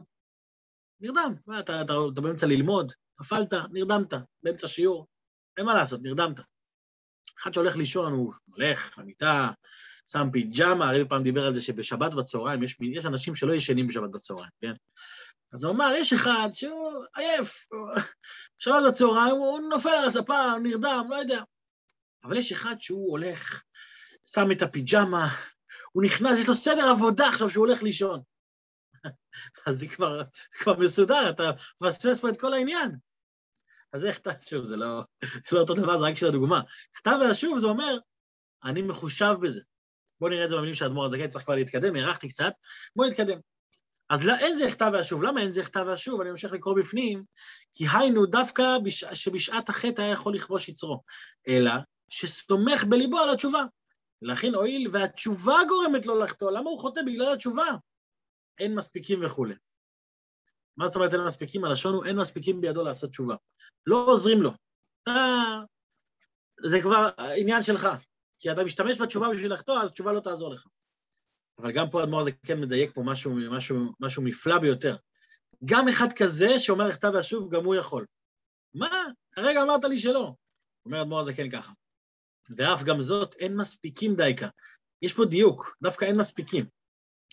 נרדם, 0.99 1.33
אתה, 1.43 1.59
אתה, 1.59 1.81
אתה, 1.81 1.93
אתה 2.13 2.21
באמצע 2.21 2.47
ללמוד, 2.47 2.93
נפלת, 3.21 3.53
נרדמת, 3.71 4.13
באמצע 4.43 4.67
שיעור, 4.67 5.07
אין 5.57 5.65
מה 5.65 5.73
לעשות, 5.73 5.99
נרדמת. 6.03 6.39
אחד 7.39 7.53
שהולך 7.53 7.75
לישון, 7.75 8.13
הוא 8.13 8.33
הולך 8.45 8.97
למיטה, 8.97 9.51
שם 10.11 10.27
פיג'מה, 10.31 10.89
הרי 10.89 11.07
פעם 11.09 11.23
דיבר 11.23 11.45
על 11.45 11.53
זה 11.53 11.61
שבשבת 11.61 12.13
בצהריים, 12.13 12.63
יש, 12.63 12.77
יש 12.81 13.05
אנשים 13.05 13.35
שלא 13.35 13.53
ישנים 13.53 13.87
בשבת 13.87 14.09
בצהריים, 14.09 14.49
כן? 14.61 14.73
אז 15.53 15.63
הוא 15.63 15.73
אמר, 15.73 15.91
יש 15.97 16.13
אחד 16.13 16.49
שהוא 16.53 17.05
עייף, 17.15 17.67
בשבת 18.59 18.83
בצהריים 18.89 19.35
הוא 19.35 19.59
נופל 19.69 19.89
על 19.89 20.05
הספה, 20.05 20.51
הוא 20.51 20.59
נרדם, 20.59 21.07
לא 21.09 21.15
יודע. 21.15 21.41
אבל 22.23 22.37
יש 22.37 22.51
אחד 22.51 22.75
שהוא 22.79 23.11
הולך, 23.11 23.63
שם 24.25 24.51
את 24.51 24.61
הפיג'מה, 24.61 25.27
הוא 25.91 26.03
נכנס, 26.03 26.39
יש 26.39 26.47
לו 26.47 26.55
סדר 26.55 26.89
עבודה 26.89 27.27
עכשיו 27.27 27.49
שהוא 27.49 27.65
הולך 27.65 27.83
לישון. 27.83 28.21
אז 29.67 29.79
זה 29.79 29.87
כבר, 29.87 30.21
כבר 30.51 30.79
מסודר, 30.79 31.29
אתה 31.29 31.51
מפספס 31.81 32.19
פה 32.19 32.29
את 32.29 32.39
כל 32.39 32.53
העניין. 32.53 32.91
אז 33.93 34.05
איך 34.05 34.19
אתה, 34.19 34.31
שוב, 34.41 34.63
זה 34.63 34.75
לא, 34.75 35.01
זה 35.23 35.55
לא 35.55 35.59
אותו 35.59 35.73
דבר, 35.73 35.97
זה 35.97 36.05
רק 36.05 36.17
של 36.17 36.27
הדוגמה. 36.27 36.61
כתב 36.93 37.17
והשוב 37.21 37.59
זה 37.59 37.67
אומר, 37.67 37.97
אני 38.63 38.81
מחושב 38.81 39.33
בזה. 39.41 39.61
בואו 40.19 40.31
נראה 40.31 40.43
את 40.43 40.49
זה 40.49 40.55
במילים 40.55 40.75
של 40.75 40.85
האדמו"ר 40.85 41.05
הזקן, 41.05 41.27
צריך 41.27 41.45
כבר 41.45 41.55
להתקדם, 41.55 41.95
הארכתי 41.95 42.29
קצת, 42.29 42.53
בואו 42.95 43.07
נתקדם. 43.07 43.39
אז 44.09 44.27
לא, 44.27 44.33
אין 44.35 44.55
זה 44.55 44.71
כתב 44.71 44.91
ואשוב. 44.93 45.23
למה 45.23 45.41
אין 45.41 45.51
זה 45.51 45.63
כתב 45.63 45.85
ואשוב? 45.87 46.21
אני 46.21 46.29
ממשיך 46.29 46.51
לקרוא 46.51 46.75
בפנים, 46.75 47.23
כי 47.73 47.85
היינו 47.93 48.25
דווקא 48.25 48.77
בש... 48.83 49.03
שבשעת 49.05 49.69
החטא 49.69 50.01
היה 50.01 50.11
יכול 50.11 50.35
לכבוש 50.35 50.69
יצרו, 50.69 51.03
אלא 51.47 51.71
שסומך 52.09 52.83
בליבו 52.83 53.19
על 53.19 53.29
התשובה. 53.29 53.63
לכן 54.21 54.55
הואיל 54.55 54.89
והתשובה 54.91 55.57
גורמת 55.67 56.05
לו 56.05 56.19
לחטוא, 56.19 56.51
למה 56.51 56.69
הוא 56.69 56.79
חוטא? 56.79 57.01
בגלל 57.01 57.33
התשובה. 57.33 57.65
אין 58.59 58.75
מספיקים 58.75 59.25
וכולי. 59.25 59.55
מה 60.77 60.87
זאת 60.87 60.95
אומרת 60.95 61.13
אין 61.13 61.23
מספיקים? 61.23 61.65
הלשון 61.65 61.93
הוא 61.93 62.05
אין 62.05 62.15
מספיקים 62.19 62.61
בידו 62.61 62.83
לעשות 62.83 63.09
תשובה. 63.09 63.35
לא 63.85 64.05
עוזרים 64.07 64.41
לו. 64.41 64.51
אתה... 65.03 65.11
זה 66.63 66.81
כבר 66.81 67.09
עניין 67.37 67.63
שלך. 67.63 67.87
כי 68.39 68.51
אתה 68.51 68.63
משתמש 68.63 69.01
בתשובה 69.01 69.27
בשביל 69.33 69.53
לחטוא, 69.53 69.79
אז 69.81 69.91
תשובה 69.91 70.11
לא 70.11 70.19
תעזור 70.19 70.53
לך. 70.53 70.67
אבל 71.59 71.71
גם 71.71 71.89
פה 71.89 72.03
אדמו"ר 72.03 72.21
הזה 72.21 72.31
כן 72.31 72.61
מדייק 72.61 72.91
פה 72.93 73.01
משהו, 73.05 73.31
משהו, 73.51 73.75
משהו 73.99 74.23
מפלא 74.23 74.59
ביותר. 74.59 74.95
גם 75.65 75.87
אחד 75.89 76.07
כזה 76.15 76.59
שאומר 76.59 76.87
לכתב 76.87 77.11
ואשוב, 77.13 77.55
גם 77.55 77.65
הוא 77.65 77.75
יכול. 77.75 78.05
מה? 78.73 79.05
הרגע 79.37 79.63
אמרת 79.63 79.83
לי 79.83 79.99
שלא. 79.99 80.33
אומר 80.85 81.01
אדמו"ר 81.01 81.19
הזה 81.19 81.33
כן 81.33 81.49
ככה. 81.49 81.71
ואף 82.57 82.83
גם 82.83 83.01
זאת, 83.01 83.35
אין 83.35 83.57
מספיקים 83.57 84.15
דייקה. 84.15 84.47
יש 85.01 85.13
פה 85.13 85.25
דיוק, 85.25 85.77
דווקא 85.81 86.05
אין 86.05 86.19
מספיקים. 86.19 86.65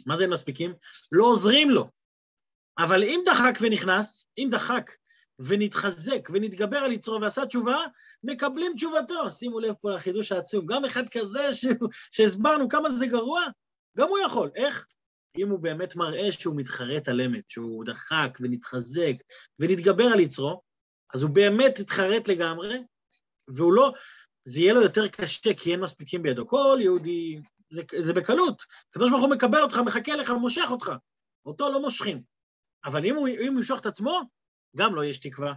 מה 0.07 0.17
זה 0.17 0.23
אין 0.23 0.33
מספיקים? 0.33 0.75
לא 1.13 1.25
עוזרים 1.25 1.71
לו. 1.71 1.91
אבל 2.79 3.05
אם 3.05 3.21
דחק 3.27 3.59
ונכנס, 3.61 4.29
אם 4.39 4.49
דחק 4.51 4.91
ונתחזק 5.39 6.29
ונתגבר 6.33 6.79
על 6.79 6.93
יצרו 6.93 7.21
ועשה 7.21 7.47
תשובה, 7.47 7.79
מקבלים 8.25 8.73
תשובתו. 8.77 9.31
שימו 9.31 9.61
לב 9.61 9.75
פה 9.81 9.91
לחידוש 9.91 10.33
העצום. 10.33 10.67
גם 10.67 10.85
אחד 10.85 11.03
כזה 11.13 11.51
שהסברנו 12.13 12.69
כמה 12.69 12.91
זה 12.91 13.07
גרוע, 13.07 13.43
גם 13.99 14.09
הוא 14.09 14.19
יכול. 14.19 14.51
איך? 14.55 14.87
אם 15.39 15.49
הוא 15.49 15.59
באמת 15.59 15.97
מראה 15.97 16.33
שהוא 16.33 16.57
מתחרט 16.57 17.09
על 17.09 17.21
אמת, 17.21 17.51
שהוא 17.51 17.85
דחק 17.85 18.39
ונתחזק 18.41 19.15
ונתגבר 19.59 20.05
על 20.05 20.21
יצרו, 20.21 20.63
אז 21.15 21.23
הוא 21.23 21.31
באמת 21.31 21.79
התחרט 21.79 22.29
לגמרי, 22.29 22.79
והוא 23.49 23.73
לא, 23.73 23.93
זה 24.45 24.61
יהיה 24.61 24.75
לו 24.75 24.83
יותר 24.83 25.09
קשה 25.09 25.55
כי 25.55 25.73
אין 25.73 25.81
מספיקים 25.81 26.23
בידו. 26.23 26.49
כל 26.49 26.79
יהודי, 26.81 27.41
זה, 27.71 27.83
זה 27.99 28.13
בקלות. 28.13 28.63
הקדוש 28.91 29.11
ברוך 29.11 29.23
הוא 29.23 29.31
מקבל 29.31 29.63
אותך, 29.63 29.77
מחכה 29.77 30.17
לך, 30.17 30.31
מושך 30.31 30.67
אותך. 30.71 30.93
אותו 31.47 31.73
לא 31.73 31.81
מושכים. 31.81 32.23
אבל 32.85 33.05
אם 33.05 33.17
הוא, 33.17 33.29
ימשוך 33.29 33.81
את 33.81 33.87
עצמו, 33.87 34.21
גם 34.77 34.95
לא 34.95 35.05
יש 35.05 35.19
תקווה. 35.19 35.55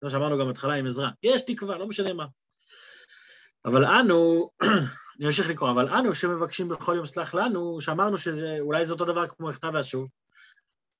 כמו 0.00 0.10
שאמרנו 0.10 0.38
גם 0.38 0.46
בהתחלה 0.46 0.74
עם 0.74 0.86
עזרה. 0.86 1.10
יש 1.22 1.42
תקווה, 1.42 1.78
לא 1.78 1.86
משנה 1.86 2.12
מה. 2.12 2.26
אבל 3.64 3.84
אנו, 3.84 4.50
אני 5.18 5.26
אמשיך 5.26 5.48
לקרוא, 5.48 5.70
אבל 5.70 5.88
אנו 5.88 6.14
שמבקשים 6.14 6.68
בכל 6.68 6.94
יום 6.96 7.06
סלח 7.06 7.34
לנו, 7.34 7.80
שאמרנו 7.80 8.18
שאולי 8.18 8.86
זה 8.86 8.92
אותו 8.92 9.04
דבר 9.04 9.28
כמו 9.28 9.50
הכתב 9.50 9.70
והשוב, 9.74 10.08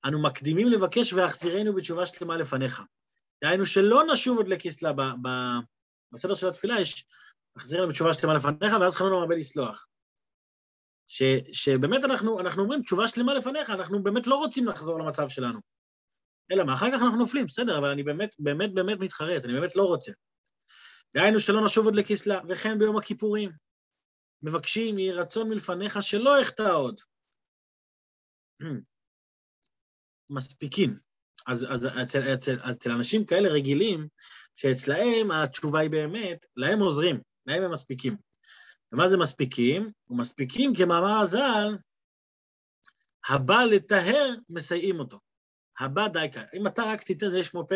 אנו 0.05 0.21
מקדימים 0.21 0.67
לבקש 0.67 1.13
והחזירנו 1.13 1.75
בתשובה 1.75 2.05
שלמה 2.05 2.37
לפניך. 2.37 2.81
דהיינו 3.43 3.65
שלא 3.65 4.03
נשוב 4.13 4.37
עוד 4.37 4.47
לכסלה, 4.47 4.91
בסדר 6.11 6.35
של 6.35 6.47
התפילה 6.47 6.79
יש, 6.79 7.05
החזירנו 7.55 7.87
בתשובה 7.87 8.13
שלמה 8.13 8.33
לפניך, 8.33 8.73
ואז 8.81 8.95
חנון 8.95 9.11
מרבה 9.11 9.35
לסלוח. 9.35 9.87
ש, 11.07 11.23
שבאמת 11.51 12.03
אנחנו, 12.03 12.39
אנחנו 12.39 12.63
אומרים 12.63 12.83
תשובה 12.83 13.07
שלמה 13.07 13.33
לפניך, 13.33 13.69
אנחנו 13.69 14.03
באמת 14.03 14.27
לא 14.27 14.35
רוצים 14.35 14.67
לחזור 14.67 14.99
למצב 14.99 15.29
שלנו. 15.29 15.59
אלא 16.51 16.63
מה, 16.63 16.73
אחר 16.73 16.87
כך 16.93 17.01
אנחנו 17.01 17.17
נופלים, 17.17 17.45
בסדר, 17.45 17.77
אבל 17.77 17.89
אני 17.89 18.03
באמת, 18.03 18.35
באמת, 18.39 18.73
באמת 18.73 18.99
מתחרט, 18.99 19.45
אני 19.45 19.53
באמת 19.53 19.75
לא 19.75 19.83
רוצה. 19.83 20.11
דהיינו 21.15 21.39
שלא 21.39 21.65
נשוב 21.65 21.85
עוד 21.85 21.95
לכסלה, 21.95 22.41
וכן 22.49 22.79
ביום 22.79 22.97
הכיפורים. 22.97 23.51
מבקשים 24.43 24.99
יהי 24.99 25.11
רצון 25.11 25.49
מלפניך 25.49 26.01
שלא 26.01 26.41
אחטא 26.41 26.75
עוד. 26.75 27.01
מספיקים. 30.29 30.99
אז, 31.47 31.67
אז 31.71 31.85
אצל, 31.85 32.33
אצל, 32.33 32.59
אצל 32.71 32.91
אנשים 32.91 33.25
כאלה 33.25 33.49
רגילים, 33.49 34.07
שאצלהם 34.55 35.31
התשובה 35.31 35.79
היא 35.79 35.89
באמת, 35.89 36.45
להם 36.55 36.79
עוזרים, 36.79 37.21
להם 37.45 37.63
הם 37.63 37.71
מספיקים. 37.71 38.17
ומה 38.93 39.09
זה 39.09 39.17
מספיקים? 39.17 39.91
ומספיקים 40.09 40.75
כמאמר 40.75 41.21
הז"ל, 41.21 41.77
הבא 43.29 43.63
לטהר, 43.63 44.35
מסייעים 44.49 44.99
אותו. 44.99 45.19
הבא 45.79 46.07
דייקה. 46.07 46.43
אם 46.53 46.67
אתה 46.67 46.83
רק 46.83 47.03
תיתן, 47.03 47.25
יש 47.37 47.49
כמו, 47.49 47.67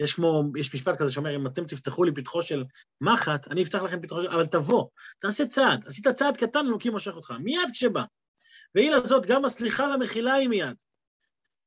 יש 0.00 0.12
כמו, 0.12 0.42
יש 0.56 0.74
משפט 0.74 0.98
כזה 0.98 1.12
שאומר, 1.12 1.36
אם 1.36 1.46
אתם 1.46 1.64
תפתחו 1.64 2.04
לי 2.04 2.14
פתחו 2.14 2.42
של 2.42 2.64
מחט, 3.00 3.48
אני 3.48 3.62
אפתח 3.62 3.82
לכם 3.82 4.02
פתחו 4.02 4.22
של... 4.22 4.28
אבל 4.28 4.46
תבוא, 4.46 4.88
תעשה 5.18 5.46
צעד. 5.46 5.86
עשית 5.86 6.08
צעד 6.08 6.36
קטן, 6.36 6.66
אלוקים 6.66 6.92
מושך 6.92 7.14
אותך. 7.14 7.30
מיד 7.30 7.68
כשבא. 7.72 8.04
והיא 8.74 8.90
לזאת, 8.90 9.26
גם 9.26 9.44
הסליחה 9.44 9.82
והמחילה 9.82 10.34
היא 10.34 10.48
מיד. 10.48 10.76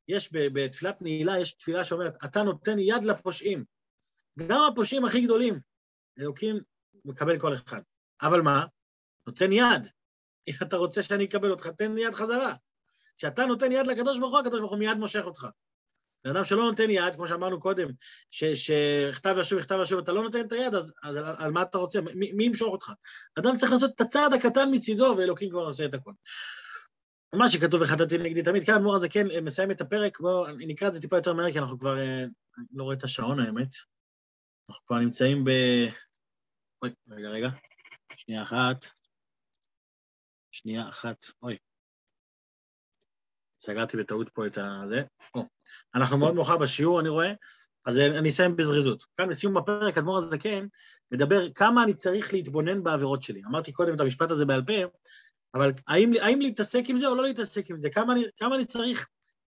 יש 0.07 0.29
בתפילת 0.33 1.01
נעילה, 1.01 1.39
יש 1.39 1.53
תפילה 1.53 1.85
שאומרת, 1.85 2.13
אתה 2.25 2.43
נותן 2.43 2.79
יד 2.79 3.03
לפושעים. 3.03 3.63
גם 4.47 4.61
הפושעים 4.71 5.05
הכי 5.05 5.21
גדולים, 5.21 5.59
אלוקים 6.19 6.59
מקבל 7.05 7.39
כל 7.39 7.53
אחד. 7.53 7.81
אבל 8.21 8.41
מה? 8.41 8.65
נותן 9.27 9.51
יד. 9.51 9.87
אם 10.47 10.53
אתה 10.61 10.77
רוצה 10.77 11.03
שאני 11.03 11.25
אקבל 11.25 11.51
אותך, 11.51 11.67
תן 11.67 11.97
יד 11.97 12.13
חזרה. 12.13 12.55
כשאתה 13.17 13.45
נותן 13.45 13.71
יד 13.71 13.87
לקדוש 13.87 14.19
ברוך 14.19 14.31
הוא, 14.31 14.39
הקדוש 14.39 14.59
ברוך 14.59 14.71
הוא 14.71 14.79
מיד 14.79 14.97
מושך 14.97 15.25
אותך. 15.25 15.47
בן 16.25 16.31
אדם 16.31 16.45
שלא 16.45 16.63
נותן 16.63 16.89
יד, 16.89 17.15
כמו 17.15 17.27
שאמרנו 17.27 17.59
קודם, 17.59 17.87
שכתב 18.31 19.35
ושוב, 19.39 19.61
כתב 19.61 19.79
ושוב, 19.83 19.99
אתה 19.99 20.11
לא 20.11 20.23
נותן 20.23 20.41
את 20.41 20.51
היד, 20.51 20.75
אז, 20.75 20.93
אז 21.03 21.15
על, 21.17 21.35
על 21.37 21.51
מה 21.51 21.61
אתה 21.61 21.77
רוצה? 21.77 22.01
מי, 22.01 22.31
מי 22.31 22.43
ימשוך 22.43 22.71
אותך? 22.71 22.91
אדם 23.39 23.57
צריך 23.57 23.71
לעשות 23.71 23.91
את 23.95 24.01
הצעד 24.01 24.33
הקטן 24.33 24.69
מצידו, 24.71 25.15
ואלוקים 25.17 25.49
כבר 25.49 25.61
עושה 25.61 25.85
את 25.85 25.93
הכול. 25.93 26.13
מה 27.35 27.49
שכתוב 27.49 27.81
וחטאתי 27.81 28.17
נגדי 28.17 28.43
תמיד, 28.43 28.65
כאן 28.65 28.75
אדמו"ר 28.75 28.95
הזה 28.95 29.09
כן 29.09 29.27
מסיים 29.41 29.71
את 29.71 29.81
הפרק, 29.81 30.19
בואו 30.19 30.47
נקרא 30.57 30.87
את 30.87 30.93
זה 30.93 31.01
טיפה 31.01 31.17
יותר 31.17 31.33
מהר, 31.33 31.51
כי 31.51 31.59
אנחנו 31.59 31.79
כבר, 31.79 31.93
אני 32.57 32.65
לא 32.73 32.83
רואה 32.83 32.95
את 32.95 33.03
השעון 33.03 33.39
האמת, 33.39 33.75
אנחנו 34.69 34.85
כבר 34.85 34.97
נמצאים 34.97 35.43
ב... 35.43 35.49
רגע, 37.09 37.29
רגע, 37.29 37.49
שנייה 38.15 38.41
אחת, 38.41 38.85
שנייה 40.53 40.89
אחת, 40.89 41.25
אוי. 41.43 41.57
סגרתי 43.59 43.97
בטעות 43.97 44.29
פה 44.29 44.47
את 44.47 44.57
הזה. 44.57 45.03
או, 45.35 45.45
אנחנו 45.95 46.17
מאוד 46.17 46.35
מאוחר 46.35 46.57
בשיעור, 46.57 46.99
אני 46.99 47.09
רואה, 47.09 47.33
אז 47.85 47.97
אני 47.97 48.29
אסיים 48.29 48.55
בזריזות. 48.55 49.05
כאן 49.17 49.29
בסיום 49.29 49.57
הפרק, 49.57 49.97
אדמו"ר 49.97 50.17
הזקן 50.17 50.67
מדבר 51.11 51.53
כמה 51.53 51.83
אני 51.83 51.93
צריך 51.93 52.33
להתבונן 52.33 52.83
בעבירות 52.83 53.23
שלי. 53.23 53.41
אמרתי 53.47 53.71
קודם 53.71 53.95
את 53.95 53.99
המשפט 53.99 54.31
הזה 54.31 54.45
בעל 54.45 54.61
פה, 54.65 54.73
אבל 55.53 55.71
האם, 55.87 56.13
האם 56.21 56.41
להתעסק 56.41 56.83
עם 56.87 56.97
זה 56.97 57.07
או 57.07 57.15
לא 57.15 57.23
להתעסק 57.23 57.69
עם 57.69 57.77
זה? 57.77 57.89
כמה 57.89 58.13
אני, 58.13 58.25
כמה 58.37 58.55
אני 58.55 58.65
צריך 58.65 59.07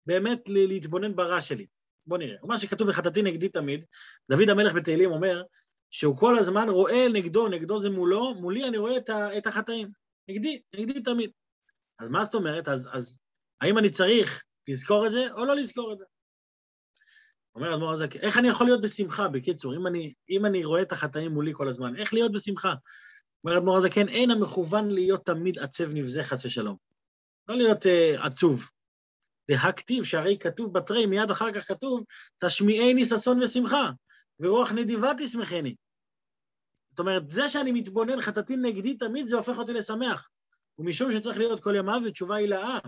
באמת 0.05 0.49
להתבונן 0.49 1.15
ברע 1.15 1.41
שלי? 1.41 1.65
בואו 2.07 2.19
נראה. 2.19 2.37
מה 2.43 2.57
שכתוב 2.57 2.87
וחטאתי 2.89 3.21
נגדי 3.21 3.49
תמיד, 3.49 3.85
דוד 4.31 4.49
המלך 4.49 4.73
בתהילים 4.73 5.11
אומר 5.11 5.43
שהוא 5.91 6.17
כל 6.17 6.37
הזמן 6.37 6.69
רואה 6.69 7.07
נגדו, 7.13 7.47
נגדו 7.47 7.79
זה 7.79 7.89
מולו, 7.89 8.33
מולי 8.35 8.67
אני 8.67 8.77
רואה 8.77 8.97
את, 8.97 9.09
ה, 9.09 9.37
את 9.37 9.47
החטאים. 9.47 10.04
נגדי, 10.29 10.61
נגדי 10.75 11.01
תמיד. 11.01 11.31
אז 11.99 12.09
מה 12.09 12.23
זאת 12.23 12.35
אומרת? 12.35 12.67
אז, 12.67 12.89
אז 12.91 13.19
האם 13.61 13.77
אני 13.77 13.89
צריך 13.89 14.43
לזכור 14.67 15.05
את 15.05 15.11
זה 15.11 15.31
או 15.31 15.45
לא 15.45 15.55
לזכור 15.55 15.93
את 15.93 15.97
זה? 15.97 16.05
אומר 17.55 17.73
אדמו"ר 17.73 17.91
הזה, 17.91 18.05
איך 18.21 18.37
אני 18.37 18.47
יכול 18.47 18.67
להיות 18.67 18.81
בשמחה, 18.81 19.27
בקיצור, 19.27 19.75
אם 19.75 19.87
אני, 19.87 20.13
אם 20.29 20.45
אני 20.45 20.65
רואה 20.65 20.81
את 20.81 20.91
החטאים 20.91 21.31
מולי 21.31 21.51
כל 21.53 21.67
הזמן, 21.67 21.95
איך 21.95 22.13
להיות 22.13 22.31
בשמחה? 22.31 22.73
אומר 23.43 23.57
אדמו"ר 23.57 23.77
הזה, 23.77 23.89
כן, 23.89 24.09
אין 24.09 24.31
המכוון 24.31 24.91
להיות 24.91 25.25
תמיד 25.25 25.59
עצב 25.59 25.93
נבזה 25.93 26.23
חס 26.23 26.45
ושלום. 26.45 26.77
לא 27.47 27.55
להיות 27.57 27.85
uh, 27.85 28.25
עצוב. 28.25 28.69
דהכתיב, 29.51 30.03
שהרי 30.03 30.37
כתוב 30.39 30.73
בתרי, 30.73 31.05
מיד 31.05 31.31
אחר 31.31 31.53
כך 31.53 31.67
כתוב, 31.67 32.03
תשמיעני 32.45 33.05
ששון 33.05 33.43
ושמחה, 33.43 33.89
ורוח 34.39 34.71
נדיבה 34.71 35.11
תשמחני. 35.17 35.75
זאת 36.95 36.99
אומרת, 36.99 37.31
זה 37.31 37.49
שאני 37.49 37.71
מתבונן 37.71 38.21
חטאתי 38.21 38.55
נגדי 38.55 38.97
תמיד, 38.97 39.27
זה 39.27 39.35
הופך 39.35 39.57
אותי 39.57 39.73
לשמח. 39.73 40.29
ומשום 40.79 41.11
שצריך 41.11 41.37
להיות 41.37 41.63
כל 41.63 41.75
ימיו 41.75 42.01
ותשובה 42.05 42.35
הילאה, 42.35 42.79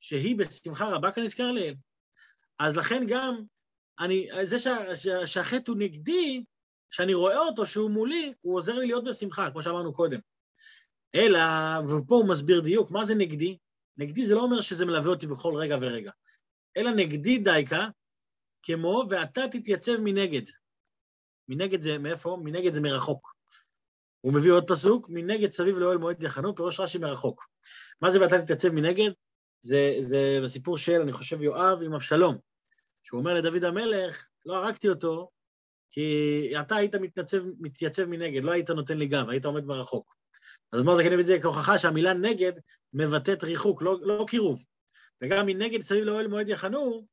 שהיא 0.00 0.36
בשמחה 0.36 0.88
רבה 0.88 1.12
כנזכר 1.12 1.52
לעיל. 1.52 1.74
אז 2.58 2.76
לכן 2.76 3.04
גם, 3.08 3.42
אני, 4.00 4.28
זה 4.44 4.58
שה, 4.58 4.96
שה, 4.96 5.26
שהחטא 5.26 5.70
הוא 5.70 5.78
נגדי, 5.78 6.44
שאני 6.90 7.14
רואה 7.14 7.38
אותו 7.38 7.66
שהוא 7.66 7.90
מולי, 7.90 8.32
הוא 8.40 8.56
עוזר 8.56 8.78
לי 8.78 8.86
להיות 8.86 9.04
בשמחה, 9.04 9.50
כמו 9.50 9.62
שאמרנו 9.62 9.92
קודם. 9.92 10.18
אלא, 11.14 11.40
ופה 11.84 12.14
הוא 12.14 12.28
מסביר 12.28 12.60
דיוק, 12.60 12.90
מה 12.90 13.04
זה 13.04 13.14
נגדי? 13.14 13.58
נגדי 13.96 14.24
זה 14.24 14.34
לא 14.34 14.40
אומר 14.40 14.60
שזה 14.60 14.86
מלווה 14.86 15.10
אותי 15.10 15.26
בכל 15.26 15.54
רגע 15.56 15.76
ורגע, 15.80 16.10
אלא 16.76 16.90
נגדי 16.90 17.38
דייקה, 17.38 17.86
כמו 18.62 19.04
ואתה 19.10 19.40
תתייצב 19.50 19.96
מנגד. 19.96 20.42
מנגד 21.48 21.82
זה 21.82 21.98
מאיפה? 21.98 22.38
מנגד 22.42 22.72
זה 22.72 22.80
מרחוק. 22.80 23.37
הוא 24.20 24.34
מביא 24.34 24.52
עוד 24.52 24.68
פסוק, 24.68 25.08
מנגד 25.10 25.52
סביב 25.52 25.76
לאוהל 25.78 25.98
מועד 25.98 26.22
יחנו, 26.22 26.54
פירוש 26.54 26.80
רש"י 26.80 26.98
מרחוק. 26.98 27.48
מה 28.00 28.10
זה 28.10 28.20
ואתה 28.20 28.42
תתייצב 28.42 28.68
מנגד? 28.68 29.10
זה, 29.60 29.96
זה 30.00 30.38
בסיפור 30.44 30.78
של, 30.78 31.00
אני 31.00 31.12
חושב, 31.12 31.42
יואב 31.42 31.82
עם 31.82 31.94
אבשלום, 31.94 32.38
שהוא 33.02 33.20
אומר 33.20 33.34
לדוד 33.34 33.64
המלך, 33.64 34.26
לא 34.46 34.56
הרגתי 34.56 34.88
אותו, 34.88 35.30
כי 35.90 36.52
אתה 36.60 36.76
היית 36.76 36.94
מתייצב, 36.94 37.42
מתייצב 37.60 38.04
מנגד, 38.04 38.42
לא 38.44 38.52
היית 38.52 38.70
נותן 38.70 38.98
לי 38.98 39.06
גב, 39.06 39.28
היית 39.28 39.44
עומד 39.44 39.66
ברחוק. 39.66 40.14
אז 40.72 40.82
כן 40.82 41.12
מביא 41.12 41.20
את 41.20 41.26
זה 41.26 41.38
כהוכחה 41.42 41.78
שהמילה 41.78 42.14
נגד 42.14 42.52
מבטאת 42.92 43.44
ריחוק, 43.44 43.82
לא, 43.82 43.98
לא 44.02 44.24
קירוב. 44.28 44.64
וגם 45.22 45.46
מנגד 45.46 45.80
סביב 45.80 46.04
לאוהל 46.04 46.26
מועד 46.26 46.48
יחנו, 46.48 47.06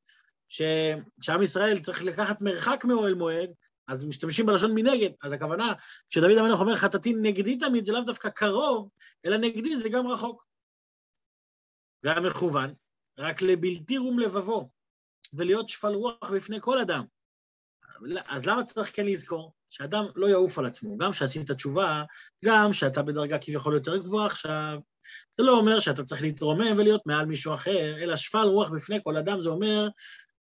שעם 1.22 1.42
ישראל 1.44 1.80
צריך 1.80 2.04
לקחת 2.04 2.42
מרחק 2.42 2.86
מאוהל 2.86 3.14
מועד, 3.14 3.50
אז 3.88 4.06
משתמשים 4.06 4.46
בלשון 4.46 4.72
מנגד. 4.76 5.10
אז 5.24 5.32
הכוונה, 5.32 5.74
כשדוד 6.10 6.38
המלך 6.38 6.60
אומר 6.60 6.76
חטאתי 6.76 7.14
נגדי 7.22 7.58
תמיד, 7.58 7.86
זה 7.86 7.92
לאו 7.92 8.02
דווקא 8.02 8.30
קרוב, 8.30 8.90
אלא 9.26 9.38
נגדי 9.38 9.78
זה 9.78 9.90
גם 9.90 10.08
רחוק. 10.08 10.46
והמכוון, 12.04 12.74
רק 13.18 13.42
לבלתי 13.42 13.98
רום 13.98 14.20
לבבו, 14.20 14.70
ולהיות 15.34 15.70
שפל 15.70 15.94
רוח 15.94 16.30
בפני 16.34 16.58
כל 16.62 16.80
אדם. 16.80 17.04
אז 18.28 18.46
למה 18.46 18.64
צריך 18.64 18.96
כן 18.96 19.06
לזכור? 19.06 19.54
שאדם 19.70 20.06
לא 20.16 20.28
יעוף 20.28 20.60
על 20.60 20.66
עצמו, 20.66 20.98
גם 20.98 21.14
שעשית 21.14 21.52
תשובה, 21.52 22.04
גם 22.46 22.74
שאתה 22.74 23.04
בדרגה 23.04 23.38
כביכול 23.40 23.74
יותר 23.74 23.98
גבוהה 23.98 24.26
עכשיו. 24.26 24.80
זה 25.34 25.44
לא 25.44 25.58
אומר 25.58 25.80
שאתה 25.80 26.04
צריך 26.04 26.22
להתרומם 26.22 26.78
ולהיות 26.78 27.02
מעל 27.06 27.26
מישהו 27.26 27.54
אחר, 27.54 27.98
אלא 27.98 28.16
שפל 28.16 28.44
רוח 28.44 28.70
בפני 28.70 29.00
כל 29.04 29.18
אדם, 29.18 29.42
זה 29.42 29.50
אומר 29.50 29.88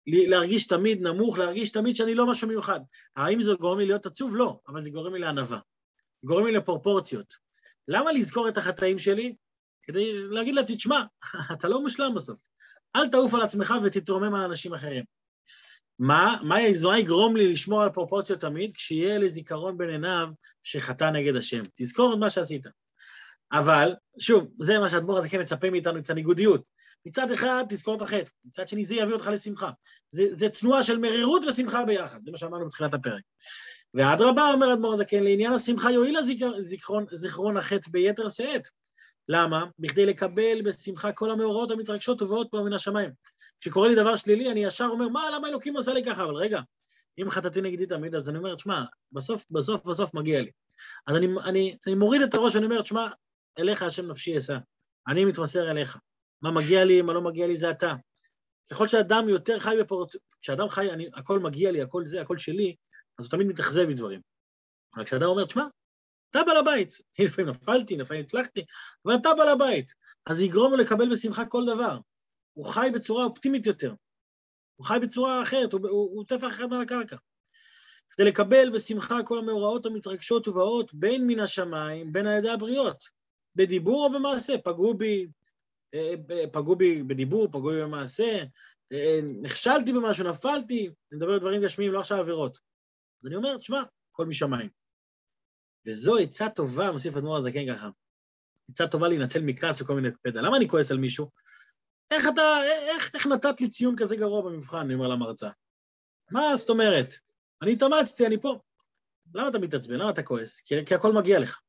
להרגיש 0.07 0.67
תמיד 0.67 1.03
נמוך, 1.03 1.39
להרגיש 1.39 1.71
תמיד 1.71 1.97
שאני 1.97 2.15
לא 2.15 2.31
משהו 2.31 2.49
מיוחד. 2.49 2.81
האם 3.17 3.43
זה 3.43 3.53
גורם 3.61 3.79
לי 3.79 3.87
להיות 3.87 4.07
עצוב? 4.07 4.37
לא, 4.37 4.59
אבל 4.69 4.83
זה 4.83 4.91
גורם 4.91 5.15
לי 5.15 5.21
לענווה. 5.21 5.59
גורם 6.25 6.47
לי 6.47 6.53
לפרופורציות. 6.53 7.35
למה 7.89 8.13
לזכור 8.13 8.49
את 8.49 8.59
החטאים 8.59 8.99
שלי? 8.99 9.35
כדי 9.83 10.13
להגיד 10.13 10.55
לעצמי, 10.55 10.77
תשמע, 10.77 11.03
אתה 11.53 11.69
לא 11.69 11.83
מושלם 11.83 12.15
בסוף. 12.15 12.41
אל 12.97 13.09
תעוף 13.09 13.35
על 13.35 13.43
עצמך 13.43 13.75
ותתרומם 13.85 14.35
על 14.35 14.45
אנשים 14.45 14.75
אחרים. 14.75 15.05
מה, 15.99 16.37
מה 16.43 16.61
יגרום 16.99 17.37
לי 17.37 17.53
לשמור 17.53 17.83
על 17.83 17.91
פרופורציות 17.91 18.41
תמיד? 18.41 18.73
כשיהיה 18.75 19.19
לי 19.19 19.29
זיכרון 19.29 19.79
בין 19.79 19.91
עיניו 19.91 20.29
שחטא 20.63 21.05
נגד 21.05 21.37
השם. 21.37 21.63
תזכור 21.75 22.13
את 22.15 22.19
מה 22.19 22.31
שעשית. 22.31 22.67
אבל, 23.53 23.95
שוב, 24.19 24.49
זה 24.61 24.79
מה 24.79 24.89
שהאדמו"ר 24.89 25.19
הזה 25.19 25.29
כן 25.29 25.41
מצפה 25.41 25.71
מאיתנו, 25.71 25.99
את 25.99 26.11
הניגודיות. 26.11 26.69
מצד 27.07 27.31
אחד, 27.31 27.65
תזכור 27.69 27.97
את 27.97 28.03
החטא, 28.03 28.31
מצד 28.45 28.69
שני, 28.69 28.85
זה 28.85 28.95
יביא 28.95 29.15
אותך 29.15 29.27
לשמחה. 29.27 29.71
זה, 30.11 30.25
זה 30.31 30.49
תנועה 30.49 30.83
של 30.83 30.99
מרירות 30.99 31.45
ושמחה 31.45 31.85
ביחד, 31.85 32.25
זה 32.25 32.31
מה 32.31 32.39
שאמרנו 32.39 32.67
בתחילת 32.67 32.95
הפרק. 32.95 33.23
ואדרבה, 33.95 34.51
אומר 34.53 34.71
האדמו"ר 34.71 34.93
הזה, 34.93 35.05
כן, 35.05 35.23
לעניין 35.23 35.53
השמחה 35.53 35.91
יועיל 35.91 36.17
הזיכרון, 36.57 37.07
זיכרון 37.13 37.57
החטא 37.57 37.91
ביתר 37.91 38.29
שאת. 38.29 38.63
למה? 39.29 39.65
בכדי 39.79 40.07
לקבל 40.07 40.63
בשמחה 40.63 41.13
כל 41.13 41.31
המאורעות 41.31 41.71
המתרגשות 41.71 42.23
ובאות 42.23 42.49
פה 42.51 42.63
מן 42.63 42.73
השמיים. 42.73 43.11
כשקורה 43.61 43.89
לי 43.89 43.95
דבר 43.95 44.17
שלילי, 44.17 44.51
אני 44.51 44.65
ישר 44.65 44.85
אומר, 44.85 45.09
מה, 45.09 45.31
למה 45.35 45.49
אלוקים 45.49 45.77
עושה 45.77 45.93
לי 45.93 46.05
ככה? 46.05 46.23
אבל 46.25 46.35
רגע, 46.35 46.61
אם 47.19 47.31
חטאתי 47.31 47.61
נגדי 47.61 47.87
תמיד, 47.87 48.15
אז 48.15 48.31
אני 48.31 48.39
אומר, 48.39 48.55
תשמע, 48.55 48.85
בסוף, 49.13 49.45
בסוף, 49.51 49.85
בסוף 49.85 50.15
מגיע 50.15 50.41
לי. 50.43 50.51
אז 51.07 51.17
אני, 51.17 51.27
אני, 51.45 51.77
אני 51.87 51.95
מוריד 51.95 52.23
את 52.23 52.35
הראש 52.35 52.55
ואני 52.55 52.67
אומר, 52.67 52.83
תשמע, 52.83 53.09
אליך 53.59 53.83
השם 53.83 54.07
נפשי 54.07 54.39
אשא. 54.39 54.59
אני 55.09 55.25
מתמסר 55.25 55.71
אליך. 55.71 55.99
מה 56.43 56.51
מגיע 56.51 56.85
לי, 56.85 57.03
מה 57.03 57.13
לא 57.13 57.21
מגיע 57.21 57.47
לי, 57.47 57.57
זה 57.57 57.71
אתה. 57.71 57.95
ככל 58.71 58.87
שאדם 58.87 59.29
יותר 59.29 59.59
חי 59.59 59.77
בפרוט... 59.81 60.17
כשאדם 60.43 60.69
חי, 60.69 60.91
אני, 60.91 61.09
הכל 61.15 61.39
מגיע 61.39 61.73
לי, 61.73 61.83
הכל 61.83 62.07
זה, 62.07 62.21
הכל 62.21 62.39
שלי, 62.39 62.77
אז 63.19 63.25
הוא 63.25 63.31
תמיד 63.31 63.47
מתאכזב 63.47 63.87
מדברים. 63.87 64.21
אבל 64.97 65.05
כשאדם 65.05 65.27
אומר, 65.27 65.45
תשמע, 65.45 65.65
אתה 66.31 66.43
בעל 66.47 66.57
הבית. 66.57 66.93
לפעמים 67.19 67.51
נפלתי, 67.51 67.97
לפעמים 67.97 68.23
הצלחתי, 68.23 68.65
אבל 69.07 69.15
אתה 69.15 69.29
בעל 69.39 69.49
הבית. 69.49 69.95
אז 70.27 70.37
זה 70.37 70.45
יגרום 70.45 70.73
לו 70.73 70.77
לקבל 70.77 71.13
בשמחה 71.13 71.45
כל 71.45 71.63
דבר. 71.67 71.99
הוא 72.53 72.67
חי 72.67 72.91
בצורה 72.95 73.25
אופטימית 73.25 73.67
יותר. 73.67 73.95
הוא 74.77 74.87
חי 74.87 74.99
בצורה 75.03 75.43
אחרת, 75.43 75.73
הוא, 75.73 75.81
הוא, 75.83 76.11
הוא 76.17 76.25
טפח 76.29 76.49
אחד 76.49 76.73
על 76.73 76.83
הקרקע. 76.83 77.17
כדי 78.11 78.25
לקבל 78.25 78.71
בשמחה 78.75 79.23
כל 79.25 79.39
המאורעות 79.39 79.87
המתרגשות 79.87 80.49
ובאות 80.49 80.95
בין 80.95 81.27
מן 81.27 81.41
השמיים, 81.41 82.13
בין 82.13 82.27
על 82.27 82.39
ידי 82.39 82.51
הבריות, 82.51 83.05
בדיבור 83.57 84.05
או 84.05 84.13
במעשה. 84.13 84.59
פגעו 84.59 84.95
בי, 84.95 85.27
פגעו 86.53 86.77
בי 86.77 87.03
בדיבור, 87.03 87.49
פגעו 87.49 87.71
בי 87.71 87.83
במעשה, 87.83 88.43
אה, 88.93 89.19
נכשלתי 89.43 89.93
במשהו, 89.93 90.29
נפלתי, 90.29 90.87
אני 90.87 91.19
מדבר 91.19 91.33
על 91.33 91.39
דברים 91.39 91.63
גשמיים, 91.63 91.93
לא 91.93 92.01
עכשיו 92.01 92.19
עבירות. 92.19 92.59
אז 93.23 93.27
אני 93.27 93.37
אומר, 93.37 93.57
תשמע, 93.57 93.83
הכל 94.13 94.27
משמיים. 94.27 94.69
וזו 95.87 96.17
עצה 96.17 96.49
טובה, 96.49 96.93
מוסיף 96.93 97.17
אדמו"ר 97.17 97.37
הזקן 97.37 97.75
ככה, 97.75 97.89
עצה 98.71 98.87
טובה 98.87 99.09
להינצל 99.09 99.43
מכעס 99.43 99.83
וכל 99.83 99.95
מיני 99.95 100.09
פדע. 100.23 100.43
למה 100.43 100.57
אני 100.57 100.69
כועס 100.69 100.91
על 100.91 100.99
מישהו? 100.99 101.31
איך 102.11 102.27
אתה, 102.35 102.63
איך, 102.65 103.15
איך 103.15 103.27
נתת 103.27 103.61
לי 103.61 103.69
ציון 103.69 103.95
כזה 103.99 104.17
גרוע 104.17 104.43
במבחן, 104.43 104.77
אני 104.79 104.95
אומר 104.95 105.09
למרצה. 105.09 105.51
מה 106.31 106.57
זאת 106.57 106.69
אומרת? 106.71 107.15
אני 107.63 107.73
התאמצתי, 107.73 108.27
אני 108.27 108.41
פה. 108.41 108.61
למה 109.35 109.49
אתה 109.49 109.59
מתעצבן? 109.59 109.95
למה 109.95 110.11
אתה 110.11 110.23
כועס? 110.23 110.61
כי, 110.61 110.87
כי 110.87 110.95
הכל 110.95 111.13
מגיע 111.13 111.39
לך. 111.39 111.61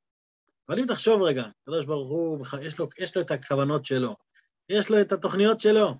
אבל 0.72 0.80
אם 0.80 0.86
תחשוב 0.88 1.22
רגע, 1.22 1.44
הקדוש 1.62 1.86
ברוך 1.86 2.10
הוא, 2.10 2.46
יש 2.62 2.80
לו, 2.80 2.90
יש 3.00 3.16
לו 3.16 3.22
את 3.22 3.32
הכוונות 3.32 3.86
שלו, 3.86 4.16
יש 4.70 4.90
לו 4.90 5.02
את 5.02 5.12
התוכניות 5.12 5.62
שלו, 5.62 5.96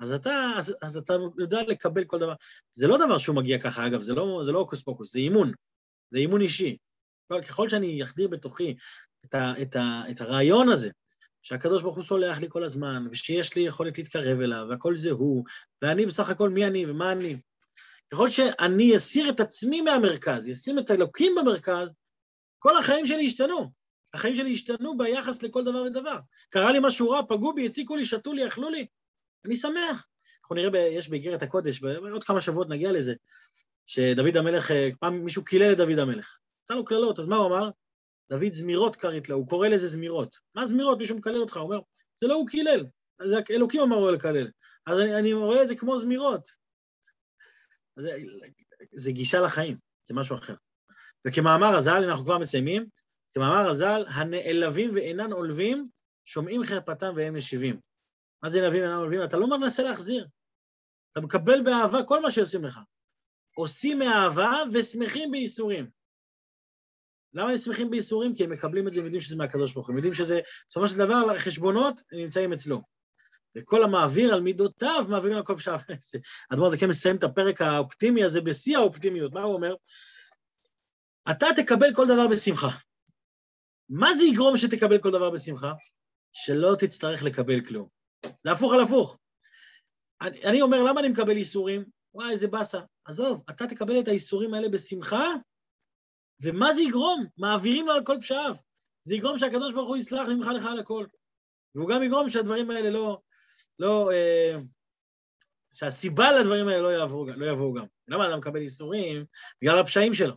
אז 0.00 0.12
אתה, 0.12 0.52
אז, 0.56 0.76
אז 0.82 0.96
אתה 0.96 1.14
יודע 1.38 1.62
לקבל 1.62 2.04
כל 2.04 2.18
דבר. 2.18 2.34
זה 2.72 2.86
לא 2.86 2.96
דבר 3.06 3.18
שהוא 3.18 3.36
מגיע 3.36 3.58
ככה, 3.58 3.86
אגב, 3.86 4.00
זה 4.00 4.14
לא, 4.14 4.42
זה 4.44 4.52
לא 4.52 4.58
הוקוס 4.58 4.82
פוקוס, 4.82 5.12
זה 5.12 5.18
אימון. 5.18 5.52
זה 6.10 6.18
אימון 6.18 6.40
אישי. 6.40 6.76
ככל 7.48 7.68
שאני 7.68 8.02
אחדיר 8.02 8.28
בתוכי 8.28 8.76
את, 9.24 9.34
ה, 9.34 9.62
את, 9.62 9.76
ה, 9.76 10.02
את 10.10 10.20
הרעיון 10.20 10.68
הזה, 10.68 10.90
שהקדוש 11.42 11.82
ברוך 11.82 11.96
הוא 11.96 12.04
סולח 12.04 12.38
לי 12.38 12.46
כל 12.48 12.64
הזמן, 12.64 13.06
ושיש 13.10 13.56
לי 13.56 13.62
יכולת 13.62 13.98
להתקרב 13.98 14.40
אליו, 14.40 14.66
והכל 14.70 14.96
זה 14.96 15.10
הוא, 15.10 15.44
ואני 15.82 16.06
בסך 16.06 16.28
הכל 16.28 16.50
מי 16.50 16.66
אני 16.66 16.86
ומה 16.86 17.12
אני. 17.12 17.36
ככל 18.12 18.30
שאני 18.30 18.96
אסיר 18.96 19.30
את 19.30 19.40
עצמי 19.40 19.80
מהמרכז, 19.80 20.50
אשים 20.50 20.78
את 20.78 20.90
האלוקים 20.90 21.34
במרכז, 21.34 21.96
כל 22.58 22.78
החיים 22.78 23.06
שלי 23.06 23.22
ישתנו. 23.22 23.85
החיים 24.16 24.34
שלי 24.34 24.50
ישתנו 24.50 24.98
ביחס 24.98 25.42
לכל 25.42 25.64
דבר 25.64 25.82
ודבר. 25.82 26.18
קרה 26.50 26.72
לי 26.72 26.78
משהו 26.82 27.10
רע, 27.10 27.22
פגעו 27.28 27.54
בי, 27.54 27.66
הציקו 27.66 27.96
לי, 27.96 28.04
שתו 28.04 28.32
לי, 28.32 28.46
אכלו 28.46 28.70
לי, 28.70 28.86
אני 29.44 29.56
שמח. 29.56 30.06
אנחנו 30.42 30.56
נראה, 30.56 30.70
ב, 30.70 30.74
יש 30.74 31.08
באיגרת 31.08 31.42
הקודש, 31.42 31.80
בעוד 31.80 32.24
כמה 32.24 32.40
שבועות 32.40 32.68
נגיע 32.68 32.92
לזה, 32.92 33.14
שדוד 33.86 34.36
המלך, 34.36 34.70
אה, 34.70 34.88
פעם 35.00 35.24
מישהו 35.24 35.44
קילל 35.44 35.72
את 35.72 35.76
דוד 35.76 35.98
המלך. 35.98 36.38
נתן 36.64 36.76
לו 36.76 36.84
קללות, 36.84 37.18
אז 37.18 37.28
מה 37.28 37.36
הוא 37.36 37.46
אמר? 37.46 37.70
דוד 38.30 38.52
זמירות 38.52 38.96
קראת 38.96 39.28
לו, 39.28 39.36
הוא 39.36 39.48
קורא 39.48 39.68
לזה 39.68 39.88
זמירות. 39.88 40.36
מה 40.54 40.66
זמירות? 40.66 40.98
מישהו 40.98 41.16
מקלל 41.16 41.40
אותך, 41.40 41.56
הוא 41.56 41.64
אומר, 41.64 41.80
זה 42.20 42.26
לא 42.26 42.34
הוא 42.34 42.48
קילל, 42.48 42.86
זה 43.22 43.36
אלוקים 43.50 43.80
אמר 43.80 43.98
לו 43.98 44.10
לקלל. 44.10 44.50
אז 44.86 44.98
אני, 44.98 45.16
אני 45.16 45.32
רואה 45.32 45.62
את 45.62 45.68
זה 45.68 45.74
כמו 45.74 45.98
זמירות. 45.98 46.48
זה, 47.96 48.16
זה 48.92 49.12
גישה 49.12 49.40
לחיים, 49.40 49.76
זה 50.08 50.14
משהו 50.14 50.36
אחר. 50.36 50.54
וכמאמר 51.26 51.76
הז"ל, 51.76 52.04
אנחנו 52.08 52.24
כבר 52.24 52.38
מסיימים, 52.38 52.86
כמאמר 53.36 53.70
הז"ל, 53.70 54.04
הנעלבים 54.08 54.90
ואינן 54.94 55.32
עולבים, 55.32 55.88
שומעים 56.24 56.64
חרפתם 56.64 57.12
והם 57.16 57.36
משיבים. 57.36 57.80
מה 58.42 58.48
זה 58.48 58.60
נעלבים 58.60 58.82
ואינן 58.82 58.96
עולבים? 58.96 59.22
אתה 59.24 59.36
לא 59.36 59.46
מנסה 59.58 59.82
להחזיר. 59.82 60.26
אתה 61.12 61.20
מקבל 61.20 61.62
באהבה 61.64 62.02
כל 62.02 62.22
מה 62.22 62.30
שעושים 62.30 62.64
לך. 62.64 62.78
עושים 63.56 63.98
מאהבה 63.98 64.62
ושמחים 64.72 65.30
בייסורים. 65.30 65.90
למה 67.32 67.50
הם 67.50 67.56
שמחים 67.56 67.90
בייסורים? 67.90 68.34
כי 68.34 68.44
הם 68.44 68.50
מקבלים 68.50 68.88
את 68.88 68.94
זה, 68.94 69.00
הם 69.00 69.06
יודעים 69.06 69.20
שזה 69.20 69.36
מהקדוש 69.36 69.72
ברוך 69.72 69.86
הוא, 69.86 69.92
הם 69.92 69.96
יודעים 69.96 70.14
שזה, 70.14 70.40
בסופו 70.70 70.88
של 70.88 70.98
דבר, 70.98 71.30
החשבונות 71.36 72.02
נמצאים 72.12 72.52
אצלו. 72.52 72.82
וכל 73.56 73.84
המעביר 73.84 74.34
על 74.34 74.40
מידותיו, 74.40 75.04
מעבירים 75.08 75.36
על 75.36 75.44
כל 75.44 75.56
פשעה. 75.56 75.76
האדמו"ר 76.50 76.66
הזה 76.66 76.78
כן 76.78 76.88
מסיים 76.88 77.16
את 77.16 77.24
הפרק 77.24 77.60
האופטימי 77.62 78.24
הזה 78.24 78.40
בשיא 78.40 78.76
האופטימיות. 78.76 79.32
מה 79.32 79.42
הוא 79.42 79.54
אומר? 79.54 79.74
אתה 81.30 81.46
תקבל 81.56 81.94
כל 81.94 82.04
דבר 82.04 82.28
בשמחה. 82.28 82.85
מה 83.88 84.14
זה 84.14 84.24
יגרום 84.24 84.56
שתקבל 84.56 84.98
כל 84.98 85.10
דבר 85.10 85.30
בשמחה? 85.30 85.72
שלא 86.32 86.76
תצטרך 86.78 87.22
לקבל 87.22 87.60
כלום. 87.60 87.88
זה 88.44 88.52
הפוך 88.52 88.72
על 88.72 88.80
הפוך. 88.80 89.18
אני, 90.22 90.44
אני 90.44 90.62
אומר, 90.62 90.82
למה 90.82 91.00
אני 91.00 91.08
מקבל 91.08 91.36
איסורים? 91.36 91.84
וואי, 92.14 92.30
איזה 92.30 92.48
באסה. 92.48 92.80
עזוב, 93.04 93.42
אתה 93.50 93.66
תקבל 93.66 94.00
את 94.00 94.08
האיסורים 94.08 94.54
האלה 94.54 94.68
בשמחה, 94.68 95.32
ומה 96.42 96.72
זה 96.72 96.82
יגרום? 96.82 97.26
מעבירים 97.36 97.86
לו 97.86 97.92
על 97.92 98.04
כל 98.04 98.16
פשעיו. 98.20 98.54
זה 99.02 99.14
יגרום 99.14 99.38
שהקדוש 99.38 99.72
ברוך 99.72 99.88
הוא 99.88 99.96
יסלח 99.96 100.28
ממך 100.28 100.46
לך 100.46 100.64
על 100.64 100.78
הכל. 100.78 101.06
והוא 101.74 101.88
גם 101.88 102.02
יגרום 102.02 102.28
שהדברים 102.28 102.70
האלה 102.70 102.90
לא... 102.90 103.20
לא 103.78 104.10
אה, 104.12 104.56
שהסיבה 105.72 106.32
לדברים 106.32 106.68
האלה 106.68 106.82
לא 106.82 106.88
יעברו, 106.88 107.26
לא 107.26 107.46
יבואו 107.46 107.74
גם. 107.74 107.86
למה 108.08 108.28
אדם 108.28 108.38
מקבל 108.38 108.60
איסורים? 108.60 109.24
בגלל 109.62 109.78
הפשעים 109.78 110.14
שלו. 110.14 110.34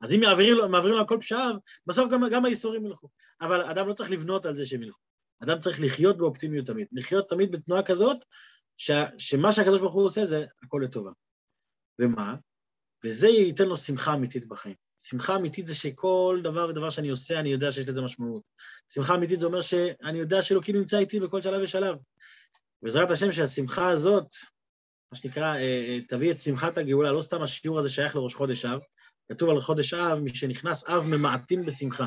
אז 0.00 0.12
אם 0.14 0.20
מעבירים 0.20 0.54
לו, 0.54 0.68
מעבירים 0.68 0.94
לו 0.94 1.00
על 1.00 1.06
כל 1.06 1.18
פשעיו, 1.20 1.54
בסוף 1.86 2.10
גם, 2.12 2.24
גם 2.32 2.44
האיסורים 2.44 2.86
ילכו. 2.86 3.08
אבל 3.40 3.62
אדם 3.62 3.88
לא 3.88 3.94
צריך 3.94 4.10
לבנות 4.10 4.46
על 4.46 4.54
זה 4.54 4.64
שהם 4.64 4.82
ילכו. 4.82 5.00
אדם 5.42 5.58
צריך 5.58 5.78
לחיות 5.82 6.18
באופטימיות 6.18 6.66
תמיד. 6.66 6.86
לחיות 6.92 7.28
תמיד 7.28 7.52
בתנועה 7.52 7.82
כזאת, 7.82 8.16
ש, 8.76 8.90
שמה 9.18 9.52
שהקדוש 9.52 9.80
ברוך 9.80 9.94
הוא 9.94 10.04
עושה 10.04 10.26
זה 10.26 10.44
הכל 10.62 10.80
לטובה. 10.84 11.10
ומה? 11.98 12.34
וזה 13.04 13.28
ייתן 13.28 13.64
לו 13.64 13.76
שמחה 13.76 14.14
אמיתית 14.14 14.48
בחיים. 14.48 14.74
שמחה 14.98 15.36
אמיתית 15.36 15.66
זה 15.66 15.74
שכל 15.74 16.40
דבר 16.42 16.66
ודבר 16.68 16.90
שאני 16.90 17.08
עושה, 17.08 17.40
אני 17.40 17.48
יודע 17.48 17.72
שיש 17.72 17.88
לזה 17.88 18.02
משמעות. 18.02 18.42
שמחה 18.88 19.14
אמיתית 19.14 19.40
זה 19.40 19.46
אומר 19.46 19.60
שאני 19.60 20.18
יודע 20.18 20.42
שאלוקים 20.42 20.76
נמצא 20.76 20.98
איתי 20.98 21.20
בכל 21.20 21.42
שלב 21.42 21.60
ושלב. 21.62 21.96
בעזרת 22.82 23.10
השם 23.10 23.32
שהשמחה 23.32 23.88
הזאת, 23.88 24.24
מה 25.12 25.18
שנקרא, 25.18 25.54
אה, 25.54 25.60
אה, 25.60 25.98
תביא 26.08 26.32
את 26.32 26.40
שמחת 26.40 26.78
הגאולה, 26.78 27.12
לא 27.12 27.22
סתם 27.22 27.42
השיעור 27.42 27.78
הזה 27.78 27.88
שייך 27.88 28.16
לראש 28.16 28.34
חודש 28.34 28.64
אב, 28.64 28.80
כתוב 29.28 29.50
על 29.50 29.60
חודש 29.60 29.94
אב, 29.94 30.18
מי 30.18 30.34
שנכנס 30.34 30.84
אב 30.84 31.06
ממעטים 31.06 31.66
בשמחה. 31.66 32.06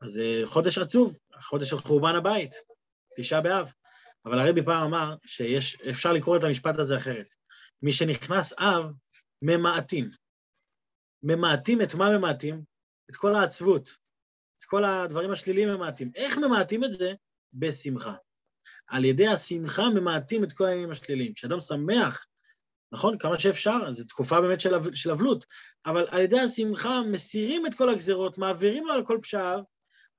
אז 0.00 0.18
אה, 0.18 0.42
חודש 0.44 0.78
עצוב, 0.78 1.18
חודש 1.42 1.70
של 1.70 1.78
חורבן 1.78 2.14
הבית, 2.14 2.54
תשעה 3.16 3.40
באב. 3.40 3.72
אבל 4.26 4.40
הרבי 4.40 4.62
פעם 4.64 4.86
אמר 4.86 5.14
שאפשר 5.24 6.12
לקרוא 6.12 6.36
את 6.36 6.44
המשפט 6.44 6.78
הזה 6.78 6.96
אחרת. 6.96 7.34
מי 7.82 7.92
שנכנס 7.92 8.52
אב, 8.58 8.84
ממעטים. 9.42 10.10
ממעטים 11.22 11.82
את 11.82 11.94
מה 11.94 12.18
ממעטים? 12.18 12.62
את 13.10 13.16
כל 13.16 13.34
העצבות, 13.34 13.88
את 14.58 14.64
כל 14.64 14.84
הדברים 14.84 15.30
השליליים 15.30 15.68
ממעטים. 15.68 16.10
איך 16.14 16.38
ממעטים 16.38 16.84
את 16.84 16.92
זה? 16.92 17.14
בשמחה. 17.52 18.14
על 18.86 19.04
ידי 19.04 19.28
השמחה 19.28 19.82
ממעטים 19.94 20.44
את 20.44 20.52
כל 20.52 20.64
העניינים 20.64 20.90
השליליים. 20.90 21.34
כשאדם 21.34 21.60
שמח, 21.60 22.26
נכון? 22.94 23.18
כמה 23.18 23.38
שאפשר, 23.38 23.92
זו 23.92 24.04
תקופה 24.04 24.40
באמת 24.40 24.60
של, 24.60 24.94
של 24.94 25.10
אבלות, 25.10 25.46
אבל 25.86 26.06
על 26.10 26.20
ידי 26.20 26.40
השמחה 26.40 27.02
מסירים 27.02 27.66
את 27.66 27.74
כל 27.74 27.90
הגזרות, 27.90 28.38
מעבירים 28.38 28.86
לו 28.86 28.92
על 28.92 29.06
כל 29.06 29.18
פשעיו, 29.22 29.60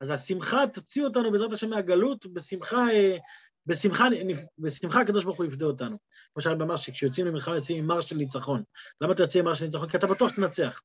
אז 0.01 0.11
השמחה 0.11 0.67
תוציא 0.73 1.03
אותנו 1.03 1.31
בעזרת 1.31 1.53
השם 1.53 1.69
מהגלות, 1.69 2.25
בשמחה, 2.25 2.91
אה, 2.91 3.17
בשמחה, 3.65 4.07
בשמחה 4.59 5.01
הקדוש 5.01 5.23
ברוך 5.23 5.37
הוא 5.37 5.45
יפדה 5.45 5.65
אותנו. 5.65 5.97
כמו 6.33 6.41
שהרב 6.41 6.61
אמר 6.61 6.77
שכשיוצאים 6.77 7.27
למלחמה 7.27 7.55
יוצאים 7.55 7.77
עם 7.77 7.87
מר 7.87 8.01
של 8.01 8.15
ניצחון. 8.15 8.63
למה 9.01 9.13
אתה 9.13 9.23
יוצא 9.23 9.39
עם 9.39 9.45
מר 9.45 9.53
של 9.53 9.65
ניצחון? 9.65 9.89
כי 9.89 9.97
אתה 9.97 10.07
בטוח 10.07 10.31
שתנצח. 10.31 10.81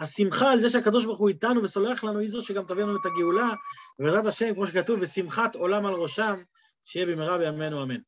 השמחה 0.00 0.52
על 0.52 0.60
זה 0.60 0.68
שהקדוש 0.68 1.04
ברוך 1.04 1.18
הוא 1.18 1.28
איתנו 1.28 1.62
וסולח 1.62 2.04
לנו, 2.04 2.18
היא 2.18 2.28
זו 2.28 2.42
שגם 2.42 2.64
תביא 2.64 2.82
לנו 2.82 2.96
את 3.00 3.06
הגאולה, 3.06 3.52
ובעזרת 3.98 4.26
השם, 4.26 4.54
כמו 4.54 4.66
שכתוב, 4.66 4.98
ושמחת 5.02 5.54
עולם 5.54 5.86
על 5.86 5.94
ראשם, 5.94 6.42
שיהיה 6.84 7.06
במהרה 7.06 7.38
בימינו 7.38 7.82
אמן. 7.82 8.00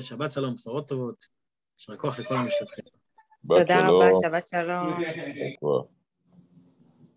שבת 0.00 0.32
שלום, 0.32 0.54
בשורות 0.54 0.88
טובות. 0.88 1.37
יישר 1.78 1.96
כוח 1.96 2.18
לכל 2.18 2.34
המשתתפים. 2.34 2.84
תודה 3.48 3.88
רבה, 3.88 4.06
שבת 4.22 4.48
שלום. 4.48 4.98